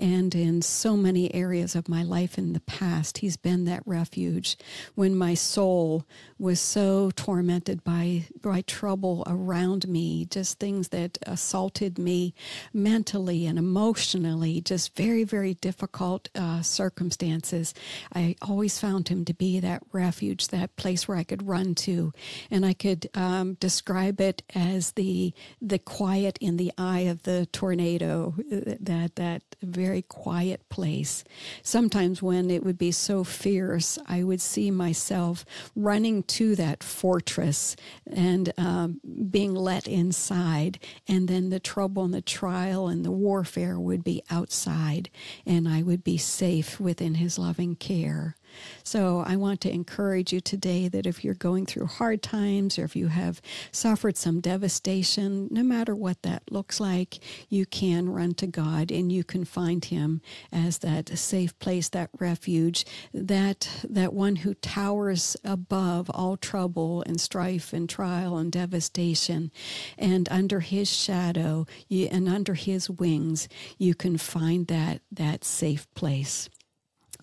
And 0.00 0.34
in 0.34 0.62
so 0.62 0.96
many 0.96 1.32
areas 1.32 1.76
of 1.76 1.88
my 1.88 2.02
life 2.02 2.38
in 2.38 2.54
the 2.54 2.60
past, 2.60 3.18
he's 3.18 3.36
been 3.36 3.66
that 3.66 3.82
refuge. 3.86 4.56
When 4.96 5.14
my 5.14 5.34
soul 5.34 6.06
was 6.40 6.58
so 6.58 7.12
tormented 7.14 7.84
by, 7.84 8.26
by 8.40 8.62
trouble 8.62 9.22
around 9.28 9.86
me, 9.86 10.24
just 10.24 10.58
things 10.58 10.88
that 10.88 11.18
assaulted 11.24 11.98
me 11.98 12.34
mentally 12.72 13.46
and 13.46 13.59
emotionally, 13.60 14.54
just 14.72 14.96
very, 14.96 15.24
very 15.36 15.54
difficult 15.54 16.22
uh, 16.34 16.62
circumstances. 16.62 17.74
I 18.14 18.36
always 18.40 18.78
found 18.78 19.08
him 19.08 19.24
to 19.26 19.34
be 19.34 19.60
that 19.60 19.82
refuge, 19.92 20.48
that 20.48 20.76
place 20.76 21.06
where 21.06 21.18
I 21.18 21.24
could 21.30 21.46
run 21.46 21.74
to, 21.86 22.12
and 22.50 22.64
I 22.64 22.72
could 22.72 23.02
um, 23.14 23.46
describe 23.60 24.18
it 24.20 24.42
as 24.54 24.92
the 24.92 25.32
the 25.72 25.78
quiet 25.78 26.38
in 26.40 26.56
the 26.56 26.72
eye 26.78 27.04
of 27.12 27.22
the 27.22 27.46
tornado. 27.52 28.34
Uh, 28.50 28.76
that 28.80 29.16
that 29.16 29.42
very 29.62 30.02
quiet 30.02 30.60
place. 30.70 31.22
Sometimes 31.62 32.22
when 32.22 32.50
it 32.50 32.64
would 32.64 32.78
be 32.78 32.92
so 32.92 33.24
fierce, 33.24 33.98
I 34.06 34.22
would 34.24 34.40
see 34.40 34.70
myself 34.70 35.44
running 35.76 36.22
to 36.38 36.56
that 36.56 36.82
fortress 36.82 37.76
and 38.10 38.52
um, 38.56 39.00
being 39.30 39.54
let 39.54 39.86
inside, 39.86 40.78
and 41.06 41.28
then 41.28 41.50
the 41.50 41.60
trouble 41.60 42.04
and 42.04 42.14
the 42.14 42.22
trial 42.22 42.88
and 42.88 43.04
the 43.04 43.10
warfare 43.10 43.49
warfare 43.50 43.80
would 43.80 44.04
be 44.04 44.22
outside 44.30 45.10
and 45.44 45.68
I 45.68 45.82
would 45.82 46.04
be 46.04 46.16
safe 46.16 46.78
within 46.78 47.14
his 47.14 47.36
loving 47.36 47.74
care. 47.74 48.36
So 48.82 49.24
I 49.26 49.36
want 49.36 49.60
to 49.62 49.72
encourage 49.72 50.32
you 50.32 50.40
today 50.40 50.88
that 50.88 51.06
if 51.06 51.24
you're 51.24 51.34
going 51.34 51.66
through 51.66 51.86
hard 51.86 52.22
times 52.22 52.78
or 52.78 52.84
if 52.84 52.96
you 52.96 53.08
have 53.08 53.40
suffered 53.72 54.16
some 54.16 54.40
devastation, 54.40 55.48
no 55.50 55.62
matter 55.62 55.94
what 55.94 56.22
that 56.22 56.42
looks 56.50 56.80
like, 56.80 57.18
you 57.48 57.66
can 57.66 58.08
run 58.08 58.34
to 58.34 58.46
God 58.46 58.90
and 58.90 59.12
you 59.12 59.24
can 59.24 59.44
find 59.44 59.84
him 59.84 60.20
as 60.52 60.78
that 60.78 61.08
safe 61.18 61.58
place, 61.58 61.88
that 61.90 62.10
refuge, 62.18 62.84
that 63.12 63.68
that 63.88 64.12
one 64.12 64.36
who 64.36 64.54
towers 64.54 65.36
above 65.44 66.10
all 66.10 66.36
trouble 66.36 67.02
and 67.06 67.20
strife 67.20 67.72
and 67.72 67.88
trial 67.88 68.36
and 68.36 68.52
devastation. 68.52 69.50
And 69.98 70.28
under 70.30 70.60
his 70.60 70.90
shadow 70.90 71.66
and 71.90 72.28
under 72.28 72.54
his 72.54 72.88
wings, 72.90 73.48
you 73.78 73.94
can 73.94 74.16
find 74.18 74.66
that 74.68 75.02
that 75.10 75.44
safe 75.44 75.92
place. 75.94 76.48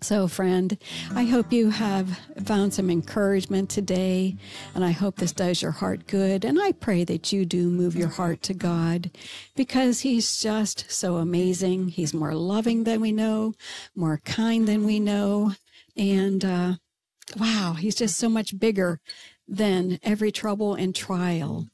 So, 0.01 0.27
friend, 0.27 0.77
I 1.15 1.23
hope 1.23 1.51
you 1.51 1.71
have 1.71 2.19
found 2.45 2.73
some 2.73 2.89
encouragement 2.89 3.69
today, 3.69 4.35
and 4.75 4.85
I 4.85 4.91
hope 4.91 5.15
this 5.15 5.31
does 5.31 5.61
your 5.61 5.71
heart 5.71 6.05
good. 6.07 6.45
And 6.45 6.61
I 6.61 6.71
pray 6.71 7.03
that 7.03 7.33
you 7.33 7.45
do 7.45 7.69
move 7.69 7.95
your 7.95 8.09
heart 8.09 8.43
to 8.43 8.53
God 8.53 9.09
because 9.55 10.01
He's 10.01 10.39
just 10.39 10.91
so 10.91 11.17
amazing. 11.17 11.89
He's 11.89 12.13
more 12.13 12.35
loving 12.35 12.83
than 12.83 13.01
we 13.01 13.11
know, 13.11 13.53
more 13.95 14.21
kind 14.23 14.67
than 14.67 14.85
we 14.85 14.99
know. 14.99 15.53
And 15.95 16.45
uh, 16.45 16.73
wow, 17.35 17.73
He's 17.73 17.95
just 17.95 18.17
so 18.17 18.29
much 18.29 18.59
bigger 18.59 18.99
than 19.47 19.99
every 20.03 20.31
trouble 20.31 20.75
and 20.75 20.93
trial. 20.93 21.69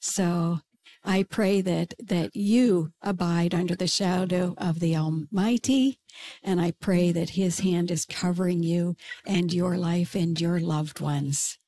So, 0.00 0.60
I 1.04 1.22
pray 1.22 1.60
that, 1.60 1.94
that 1.98 2.34
you 2.34 2.92
abide 3.02 3.54
under 3.54 3.76
the 3.76 3.86
shadow 3.86 4.54
of 4.56 4.80
the 4.80 4.96
Almighty. 4.96 5.98
And 6.42 6.60
I 6.60 6.70
pray 6.72 7.12
that 7.12 7.30
his 7.30 7.60
hand 7.60 7.90
is 7.90 8.06
covering 8.06 8.62
you 8.62 8.96
and 9.26 9.52
your 9.52 9.76
life 9.76 10.14
and 10.14 10.40
your 10.40 10.60
loved 10.60 11.00
ones. 11.00 11.58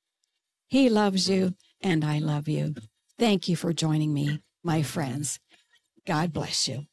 He 0.69 0.89
loves 0.89 1.29
you 1.29 1.55
and 1.83 2.05
I 2.05 2.19
love 2.19 2.49
you. 2.49 2.75
Thank 3.19 3.49
you 3.49 3.57
for 3.57 3.73
joining 3.73 4.15
me, 4.15 4.41
my 4.65 4.83
friends. 4.83 5.39
God 6.07 6.33
bless 6.33 6.67
you. 6.69 6.87